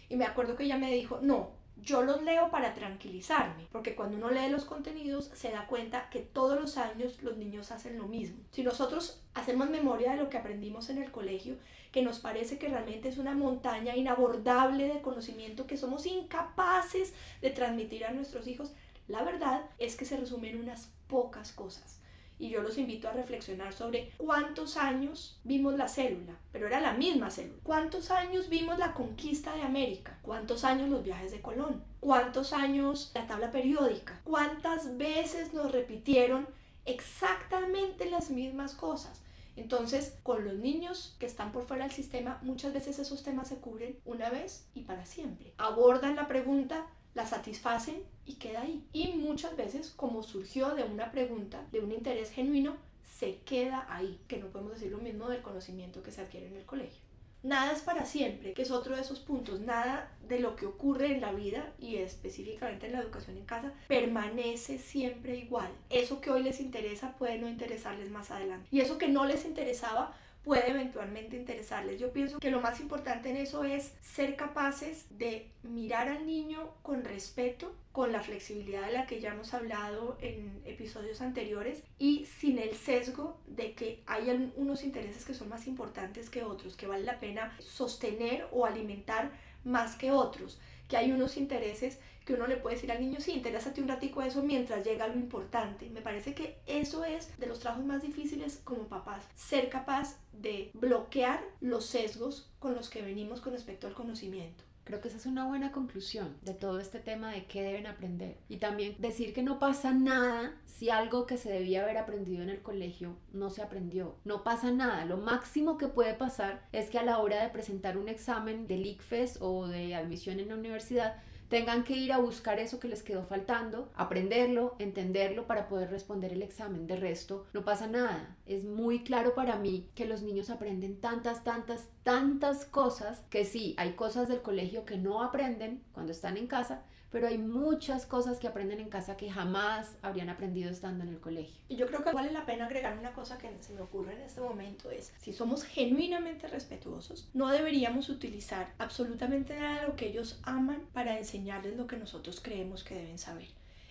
Y 0.09 0.15
me 0.15 0.25
acuerdo 0.25 0.55
que 0.55 0.63
ella 0.63 0.79
me 0.79 0.93
dijo, 0.93 1.19
no, 1.21 1.51
yo 1.83 2.03
los 2.03 2.23
leo 2.23 2.51
para 2.51 2.75
tranquilizarme, 2.75 3.69
porque 3.71 3.95
cuando 3.95 4.17
uno 4.17 4.31
lee 4.31 4.49
los 4.49 4.65
contenidos 4.65 5.31
se 5.35 5.51
da 5.51 5.67
cuenta 5.67 6.09
que 6.11 6.21
todos 6.21 6.61
los 6.61 6.79
años 6.79 7.23
los 7.23 7.37
niños 7.37 7.71
hacen 7.71 7.99
lo 7.99 8.09
mismo. 8.09 8.39
Si 8.51 8.63
nosotros 8.63 9.23
hacemos 9.35 9.69
memoria 9.69 10.13
de 10.13 10.19
lo 10.19 10.31
que 10.31 10.39
aprendimos 10.39 10.89
en 10.89 11.03
el 11.03 11.11
colegio, 11.11 11.57
que 11.93 12.03
nos 12.03 12.19
parece 12.19 12.59
que 12.59 12.69
realmente 12.69 13.09
es 13.09 13.19
una 13.19 13.35
montaña 13.35 13.95
inabordable 13.95 14.89
de 14.89 15.03
conocimiento 15.03 15.67
que 15.67 15.77
somos 15.77 16.07
incapaces 16.07 17.13
de 17.41 17.51
transmitir 17.51 18.05
a 18.05 18.13
nuestros 18.13 18.47
hijos, 18.47 18.73
la 19.09 19.23
verdad 19.23 19.63
es 19.79 19.97
que 19.97 20.05
se 20.05 20.17
resumen 20.17 20.59
unas 20.59 20.91
pocas 21.07 21.53
cosas 21.53 22.01
y 22.39 22.51
yo 22.51 22.63
los 22.63 22.79
invito 22.79 23.09
a 23.09 23.13
reflexionar 23.13 23.73
sobre 23.73 24.13
cuántos 24.19 24.77
años 24.77 25.41
vimos 25.45 25.77
la 25.77 25.89
célula, 25.89 26.35
pero 26.53 26.67
era 26.67 26.81
la 26.81 26.93
misma 26.93 27.31
célula. 27.31 27.61
¿Cuántos 27.63 28.11
años 28.11 28.49
vimos 28.49 28.79
la 28.79 28.95
conquista 28.95 29.55
de 29.55 29.63
América? 29.63 30.19
¿Cuántos 30.23 30.65
años 30.65 30.91
los 30.91 31.03
viajes 31.03 31.33
de 31.33 31.41
Colón? 31.41 31.83
¿Cuántos 32.01 32.53
años 32.53 33.11
la 33.15 33.27
tabla 33.27 33.51
periódica? 33.51 34.21
¿Cuántas 34.25 34.97
veces 34.99 35.55
nos 35.55 35.73
repitieron 35.73 36.47
exactamente 36.85 38.11
las 38.11 38.31
mismas 38.31 38.75
cosas? 38.75 39.23
Entonces, 39.57 40.19
con 40.23 40.45
los 40.45 40.55
niños 40.55 41.17
que 41.19 41.25
están 41.25 41.51
por 41.51 41.67
fuera 41.67 41.85
del 41.85 41.93
sistema, 41.93 42.39
muchas 42.43 42.75
veces 42.75 42.99
esos 42.99 43.23
temas 43.23 43.49
se 43.49 43.57
cubren 43.57 43.99
una 44.05 44.29
vez 44.29 44.67
y 44.75 44.83
para 44.83 45.07
siempre. 45.07 45.55
Abordan 45.57 46.15
la 46.15 46.29
pregunta 46.29 46.87
la 47.15 47.27
satisfacen 47.27 48.05
y 48.27 48.35
queda 48.35 48.63
ahí. 48.63 48.85
Y 48.93 49.13
muchas 49.13 49.57
veces, 49.57 49.91
como 49.91 50.23
surgió 50.23 50.75
de 50.75 50.85
una 50.85 51.13
pregunta, 51.13 51.65
de 51.73 51.81
un 51.81 51.93
interés 51.93 52.31
genuino, 52.31 52.77
se 53.05 53.39
queda 53.39 53.87
ahí, 53.89 54.19
que 54.29 54.39
no 54.39 54.49
podemos 54.49 54.75
decir 54.75 54.91
lo 54.91 54.99
mismo 54.99 55.29
del 55.29 55.43
conocimiento 55.43 56.03
que 56.03 56.13
se 56.13 56.21
adquiere 56.21 56.49
en 56.49 56.57
el 56.57 56.65
colegio. 56.65 57.07
Nada 57.43 57.73
es 57.73 57.83
para 57.83 58.05
siempre, 58.05 58.55
que 58.55 58.63
es 58.63 58.73
otro 58.73 58.97
de 58.97 59.03
esos 59.03 59.21
puntos. 59.21 59.61
Nada 59.61 60.11
de 60.29 60.41
lo 60.41 60.57
que 60.57 60.67
ocurre 60.67 61.15
en 61.15 61.21
la 61.21 61.31
vida 61.31 61.73
y 61.79 61.97
específicamente 61.97 62.87
en 62.87 62.93
la 62.93 63.01
educación 63.01 63.37
en 63.37 63.45
casa 63.45 63.73
permanece 63.87 64.79
siempre 64.79 65.37
igual. 65.37 65.71
Eso 65.89 66.21
que 66.21 66.31
hoy 66.31 66.43
les 66.43 66.61
interesa 66.61 67.17
puede 67.17 67.39
no 67.39 67.49
interesarles 67.49 68.11
más 68.11 68.33
adelante. 68.33 68.69
Y 68.73 68.81
eso 68.81 68.99
que 68.99 69.07
no 69.07 69.27
les 69.27 69.45
interesaba 69.45 70.13
puede 70.47 70.71
eventualmente 70.71 71.37
interesarles. 71.37 71.99
Yo 71.99 72.13
pienso 72.13 72.39
que 72.39 72.53
lo 72.53 72.61
más 72.61 72.79
importante 72.79 73.31
en 73.31 73.37
eso 73.37 73.65
es 73.65 73.93
ser 74.01 74.37
capaces 74.37 75.07
de 75.11 75.51
mirar 75.65 76.09
al 76.09 76.25
niño 76.25 76.73
con 76.83 77.05
respeto, 77.05 77.75
con 77.91 78.13
la 78.13 78.23
flexibilidad 78.23 78.87
de 78.87 78.93
la 78.93 79.07
que 79.09 79.21
ya 79.21 79.33
hemos 79.33 79.55
hablado 79.55 80.17
en 80.21 80.63
episodios 80.65 81.21
anteriores 81.21 81.83
y 81.99 82.27
sin 82.27 82.61
el 82.61 82.77
sesgo 82.77 83.41
de 83.49 83.75
que 83.75 84.05
hay 84.07 84.53
unos 84.55 84.85
intereses 84.85 85.25
que 85.25 85.35
son 85.35 85.49
más 85.49 85.67
importantes 85.67 86.31
que 86.31 86.45
otros, 86.45 86.77
que 86.77 86.87
vale 86.87 87.03
la 87.03 87.19
pena 87.19 87.53
sostener 87.59 88.47
o 88.53 88.67
alimentar 88.67 89.33
más 89.65 89.97
que 89.97 90.13
otros, 90.13 90.61
que 90.87 90.97
hay 90.97 91.11
unos 91.11 91.39
intereses 91.39 91.99
que 92.27 92.35
uno 92.35 92.49
le 92.49 92.57
puede 92.57 92.75
decir 92.75 92.91
al 92.91 93.01
niño, 93.01 93.21
sí, 93.21 93.33
interésate 93.33 93.81
un 93.81 93.89
ratico 93.89 94.21
a 94.21 94.27
eso 94.27 94.43
mientras 94.43 94.85
llega 94.85 95.07
lo 95.07 95.15
importante. 95.15 95.89
Me 95.91 96.03
parece 96.03 96.35
que 96.35 96.59
eso 96.67 97.05
es 97.05 97.39
de 97.39 97.47
los 97.47 97.61
trabajos 97.61 97.87
más 97.87 98.03
difíciles 98.03 98.61
como 98.65 98.89
papás, 98.89 99.25
ser 99.37 99.71
capaz 99.71 100.19
de 100.33 100.71
bloquear 100.75 101.41
los 101.61 101.87
sesgos 101.87 102.51
con 102.59 102.75
los 102.75 102.91
que 102.91 103.01
venimos 103.01 103.41
con 103.41 103.53
respecto 103.53 103.87
al 103.87 103.95
conocimiento. 103.95 104.65
Creo 104.83 105.01
que 105.01 105.09
esa 105.09 105.17
es 105.17 105.27
una 105.27 105.47
buena 105.47 105.73
conclusión 105.73 106.37
de 106.43 106.55
todo 106.55 106.79
este 106.79 107.01
tema 107.01 107.33
de 107.33 107.47
qué 107.47 107.63
deben 107.63 107.87
aprender. 107.87 108.39
Y 108.49 108.59
también 108.59 108.95
decir 108.99 109.33
que 109.33 109.43
no 109.43 109.59
pasa 109.59 109.93
nada 109.93 110.55
si 110.65 110.91
algo 110.91 111.27
que 111.27 111.39
se 111.39 111.51
debía 111.51 111.83
haber 111.83 111.99
aprendido 111.99 112.43
en 112.43 112.51
el 112.51 112.63
colegio 112.63 113.17
no 113.33 113.51
se 113.51 113.63
aprendió. 113.63 114.15
No 114.25 114.45
pasa 114.45 114.71
nada. 114.71 115.05
Lo 115.05 115.17
máximo 115.17 115.77
que 115.77 115.89
puede 115.89 116.15
pasar 116.15 116.69
es 116.71 116.89
que 116.89 117.01
a 117.01 117.05
la 117.05 117.19
hora 117.19 117.43
de 117.43 117.51
presentar 117.51 117.99
un 117.99 118.09
examen 118.09 118.69
del 118.69 118.87
ICFES 118.87 119.39
o 119.41 119.67
de 119.67 119.97
admisión 119.97 120.39
en 120.39 120.51
la 120.51 120.55
universidad, 120.55 121.17
tengan 121.49 121.85
que 121.85 121.97
ir 121.97 122.13
a 122.13 122.19
buscar 122.19 122.59
eso 122.59 122.81
que 122.81 122.89
les 122.89 123.03
quedó 123.03 123.25
faltando, 123.25 123.91
aprenderlo, 123.95 124.75
entenderlo 124.79 125.47
para 125.47 125.69
poder 125.69 125.91
responder 125.91 126.33
el 126.33 126.43
examen. 126.43 126.87
De 126.87 126.97
resto, 126.97 127.47
no 127.53 127.65
pasa 127.65 127.87
nada. 127.87 128.37
Es 128.47 128.65
muy 128.65 129.05
claro 129.05 129.35
para 129.35 129.57
mí 129.57 129.89
que 129.95 130.07
los 130.07 130.23
niños 130.23 130.51
aprenden 130.51 131.01
tantas, 131.01 131.45
tantas, 131.45 131.89
tantas 132.03 132.65
cosas 132.65 133.23
que 133.31 133.45
sí, 133.45 133.75
hay 133.79 133.93
cosas 133.93 134.29
del 134.29 134.43
colegio 134.43 134.85
que 134.85 134.99
no 134.99 135.23
aprenden 135.23 135.83
cuando 135.93 136.13
están 136.13 136.37
en 136.37 136.47
casa, 136.47 136.83
pero 137.11 137.29
hay 137.29 137.39
muchas 137.39 138.07
cosas 138.07 138.39
que 138.39 138.49
aprenden 138.49 138.81
en 138.81 138.89
casa 138.89 139.17
que 139.17 139.31
jamás 139.31 139.97
habrían 140.03 140.29
aprendido 140.29 140.71
estando 140.71 141.05
en 141.05 141.11
el 141.11 141.21
colegio. 141.21 141.61
Y 141.69 141.77
yo 141.77 141.87
creo 141.87 142.03
que 142.03 142.13
vale 142.13 142.33
la 142.33 142.47
pena 142.47 142.67
agregar 142.67 142.99
una 142.99 143.13
cosa 143.13 143.39
que 143.39 143.51
se 143.61 143.73
me 143.73 143.81
ocurre 143.81 144.15
en 144.15 144.23
este 144.23 144.41
momento 144.41 144.91
es, 144.91 145.13
si 145.19 145.33
somos 145.33 145.65
genuinamente 145.65 146.49
respetuosos, 146.49 147.29
no 147.35 147.49
deberíamos 147.49 148.09
utilizar 148.09 148.73
absolutamente 148.79 149.59
nada 149.59 149.83
de 149.83 149.89
lo 149.89 149.97
que 149.97 150.09
ellos 150.09 150.41
aman 150.43 150.83
para 150.93 151.19
enseñarles 151.19 151.77
lo 151.77 151.87
que 151.87 151.97
nosotros 151.97 152.41
creemos 152.41 152.85
que 152.85 152.95
deben 152.95 153.19
saber. 153.19 153.49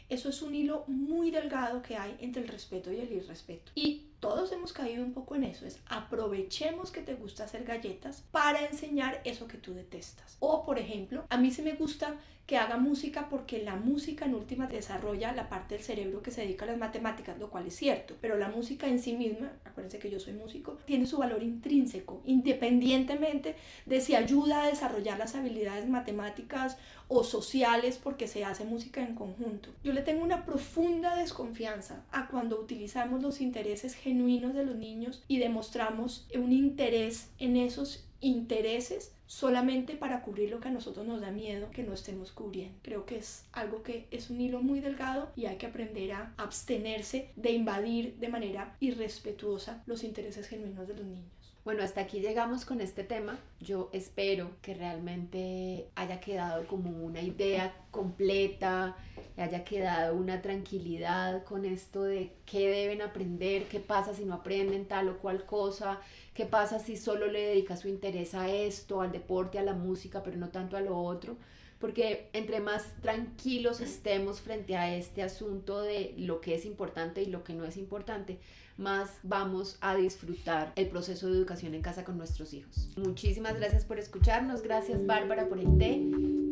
Eso 0.07 0.29
es 0.29 0.43
un 0.43 0.53
hilo 0.53 0.83
muy 0.85 1.31
delgado 1.31 1.81
que 1.81 1.97
hay 1.97 2.15
entre 2.19 2.43
el 2.43 2.47
respeto 2.47 2.91
y 2.91 2.99
el 2.99 3.11
irrespeto. 3.11 3.71
Y 3.73 4.05
todos 4.19 4.51
hemos 4.51 4.71
caído 4.71 5.03
un 5.03 5.13
poco 5.13 5.35
en 5.35 5.43
eso, 5.43 5.65
es 5.65 5.79
aprovechemos 5.87 6.91
que 6.91 7.01
te 7.01 7.15
gusta 7.15 7.45
hacer 7.45 7.63
galletas 7.63 8.23
para 8.31 8.65
enseñar 8.65 9.21
eso 9.23 9.47
que 9.47 9.57
tú 9.57 9.73
detestas. 9.73 10.37
O 10.39 10.63
por 10.63 10.77
ejemplo, 10.77 11.25
a 11.29 11.37
mí 11.37 11.49
se 11.49 11.63
me 11.63 11.73
gusta 11.73 12.15
que 12.45 12.57
haga 12.57 12.77
música 12.77 13.27
porque 13.29 13.63
la 13.63 13.75
música 13.75 14.25
en 14.25 14.35
última 14.35 14.67
desarrolla 14.67 15.33
la 15.33 15.49
parte 15.49 15.75
del 15.75 15.83
cerebro 15.83 16.21
que 16.21 16.29
se 16.29 16.41
dedica 16.41 16.65
a 16.65 16.67
las 16.67 16.77
matemáticas, 16.77 17.39
lo 17.39 17.49
cual 17.49 17.65
es 17.65 17.75
cierto, 17.75 18.15
pero 18.21 18.37
la 18.37 18.49
música 18.49 18.87
en 18.87 18.99
sí 18.99 19.13
misma, 19.13 19.51
acuérdense 19.63 19.97
que 19.97 20.11
yo 20.11 20.19
soy 20.19 20.33
músico, 20.33 20.77
tiene 20.85 21.07
su 21.07 21.17
valor 21.17 21.41
intrínseco, 21.41 22.21
independientemente 22.25 23.55
de 23.85 23.99
si 23.99 24.15
ayuda 24.15 24.63
a 24.63 24.67
desarrollar 24.67 25.17
las 25.17 25.33
habilidades 25.33 25.87
matemáticas 25.89 26.77
o 27.07 27.23
sociales 27.23 27.99
porque 28.01 28.27
se 28.27 28.45
hace 28.45 28.63
música 28.63 29.01
en 29.01 29.15
conjunto. 29.15 29.69
Yo 29.83 29.93
le 29.93 30.01
tengo 30.01 30.23
una 30.23 30.45
profunda 30.45 31.15
desconfianza 31.15 32.03
a 32.11 32.27
cuando 32.27 32.59
utilizamos 32.59 33.23
los 33.23 33.41
intereses 33.41 33.95
genuinos 33.95 34.53
de 34.53 34.65
los 34.65 34.75
niños 34.75 35.23
y 35.27 35.39
demostramos 35.39 36.27
un 36.35 36.51
interés 36.51 37.29
en 37.39 37.57
esos 37.57 38.05
intereses 38.21 39.14
solamente 39.27 39.95
para 39.95 40.21
cubrir 40.21 40.51
lo 40.51 40.59
que 40.59 40.67
a 40.67 40.71
nosotros 40.71 41.05
nos 41.05 41.21
da 41.21 41.31
miedo 41.31 41.71
que 41.71 41.83
no 41.83 41.93
estemos 41.93 42.31
cubriendo. 42.31 42.77
Creo 42.81 43.05
que 43.05 43.17
es 43.17 43.45
algo 43.51 43.83
que 43.83 44.07
es 44.11 44.29
un 44.29 44.41
hilo 44.41 44.61
muy 44.61 44.79
delgado 44.79 45.31
y 45.35 45.45
hay 45.45 45.57
que 45.57 45.67
aprender 45.67 46.11
a 46.13 46.33
abstenerse 46.37 47.29
de 47.35 47.51
invadir 47.51 48.15
de 48.17 48.29
manera 48.29 48.75
irrespetuosa 48.79 49.83
los 49.85 50.03
intereses 50.03 50.47
genuinos 50.47 50.87
de 50.87 50.95
los 50.95 51.05
niños. 51.05 51.44
Bueno, 51.65 51.81
hasta 51.81 52.01
aquí 52.01 52.19
llegamos 52.19 52.63
con 52.63 52.79
este 52.79 53.03
tema. 53.03 53.39
Yo 53.59 53.89
espero 53.91 54.51
que 54.61 54.75
realmente 54.75 55.89
haya 55.95 56.19
quedado 56.19 56.67
como 56.67 56.91
una 56.91 57.23
idea 57.23 57.73
completa, 57.89 58.95
haya 59.35 59.63
quedado 59.63 60.15
una 60.15 60.43
tranquilidad 60.43 61.43
con 61.43 61.65
esto 61.65 62.03
de 62.03 62.33
qué 62.45 62.69
deben 62.69 63.01
aprender, 63.01 63.63
qué 63.63 63.79
pasa 63.79 64.13
si 64.13 64.25
no 64.25 64.35
aprenden 64.35 64.87
tal 64.87 65.09
o 65.09 65.17
cual 65.17 65.47
cosa, 65.47 65.99
qué 66.35 66.45
pasa 66.45 66.77
si 66.77 66.97
solo 66.97 67.25
le 67.25 67.41
dedica 67.41 67.75
su 67.77 67.87
interés 67.87 68.35
a 68.35 68.47
esto, 68.47 69.01
al 69.01 69.11
deporte, 69.11 69.57
a 69.57 69.63
la 69.63 69.73
música, 69.73 70.21
pero 70.21 70.37
no 70.37 70.49
tanto 70.49 70.77
a 70.77 70.81
lo 70.81 70.95
otro 70.95 71.35
porque 71.79 72.29
entre 72.33 72.59
más 72.59 72.85
tranquilos 73.01 73.81
estemos 73.81 74.41
frente 74.41 74.75
a 74.75 74.95
este 74.95 75.23
asunto 75.23 75.81
de 75.81 76.13
lo 76.17 76.41
que 76.41 76.55
es 76.55 76.65
importante 76.65 77.21
y 77.21 77.27
lo 77.27 77.43
que 77.43 77.53
no 77.53 77.65
es 77.65 77.77
importante, 77.77 78.39
más 78.77 79.19
vamos 79.23 79.77
a 79.81 79.95
disfrutar 79.95 80.73
el 80.75 80.87
proceso 80.87 81.27
de 81.27 81.33
educación 81.33 81.73
en 81.73 81.81
casa 81.81 82.03
con 82.03 82.17
nuestros 82.17 82.53
hijos. 82.53 82.89
Muchísimas 82.97 83.55
gracias 83.55 83.85
por 83.85 83.99
escucharnos, 83.99 84.61
gracias 84.61 85.05
Bárbara 85.05 85.47
por 85.47 85.59
el 85.59 85.77
té 85.77 86.01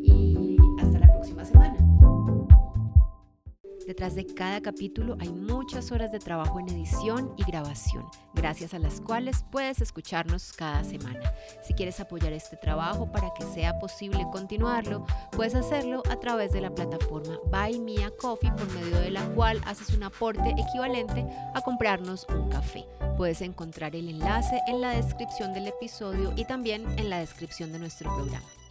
y 0.02 0.56
hasta 0.80 0.98
la 0.98 1.12
próxima 1.12 1.44
semana. 1.44 1.83
Detrás 3.86 4.14
de 4.14 4.24
cada 4.24 4.62
capítulo 4.62 5.16
hay 5.20 5.28
muchas 5.28 5.92
horas 5.92 6.10
de 6.10 6.18
trabajo 6.18 6.58
en 6.58 6.70
edición 6.70 7.34
y 7.36 7.44
grabación, 7.44 8.06
gracias 8.32 8.72
a 8.72 8.78
las 8.78 8.98
cuales 8.98 9.44
puedes 9.50 9.82
escucharnos 9.82 10.54
cada 10.54 10.82
semana. 10.84 11.20
Si 11.62 11.74
quieres 11.74 12.00
apoyar 12.00 12.32
este 12.32 12.56
trabajo 12.56 13.12
para 13.12 13.30
que 13.34 13.44
sea 13.44 13.78
posible 13.78 14.24
continuarlo, 14.32 15.04
puedes 15.32 15.54
hacerlo 15.54 16.02
a 16.08 16.18
través 16.18 16.52
de 16.52 16.62
la 16.62 16.74
plataforma 16.74 17.38
Buy 17.50 17.78
Me 17.78 18.04
a 18.04 18.10
Coffee, 18.10 18.52
por 18.52 18.72
medio 18.72 19.00
de 19.00 19.10
la 19.10 19.26
cual 19.34 19.60
haces 19.66 19.90
un 19.90 20.02
aporte 20.02 20.54
equivalente 20.56 21.26
a 21.54 21.60
comprarnos 21.60 22.26
un 22.30 22.48
café. 22.48 22.86
Puedes 23.18 23.42
encontrar 23.42 23.94
el 23.94 24.08
enlace 24.08 24.62
en 24.66 24.80
la 24.80 24.90
descripción 24.92 25.52
del 25.52 25.68
episodio 25.68 26.32
y 26.36 26.46
también 26.46 26.86
en 26.98 27.10
la 27.10 27.18
descripción 27.18 27.70
de 27.70 27.80
nuestro 27.80 28.14
programa. 28.14 28.63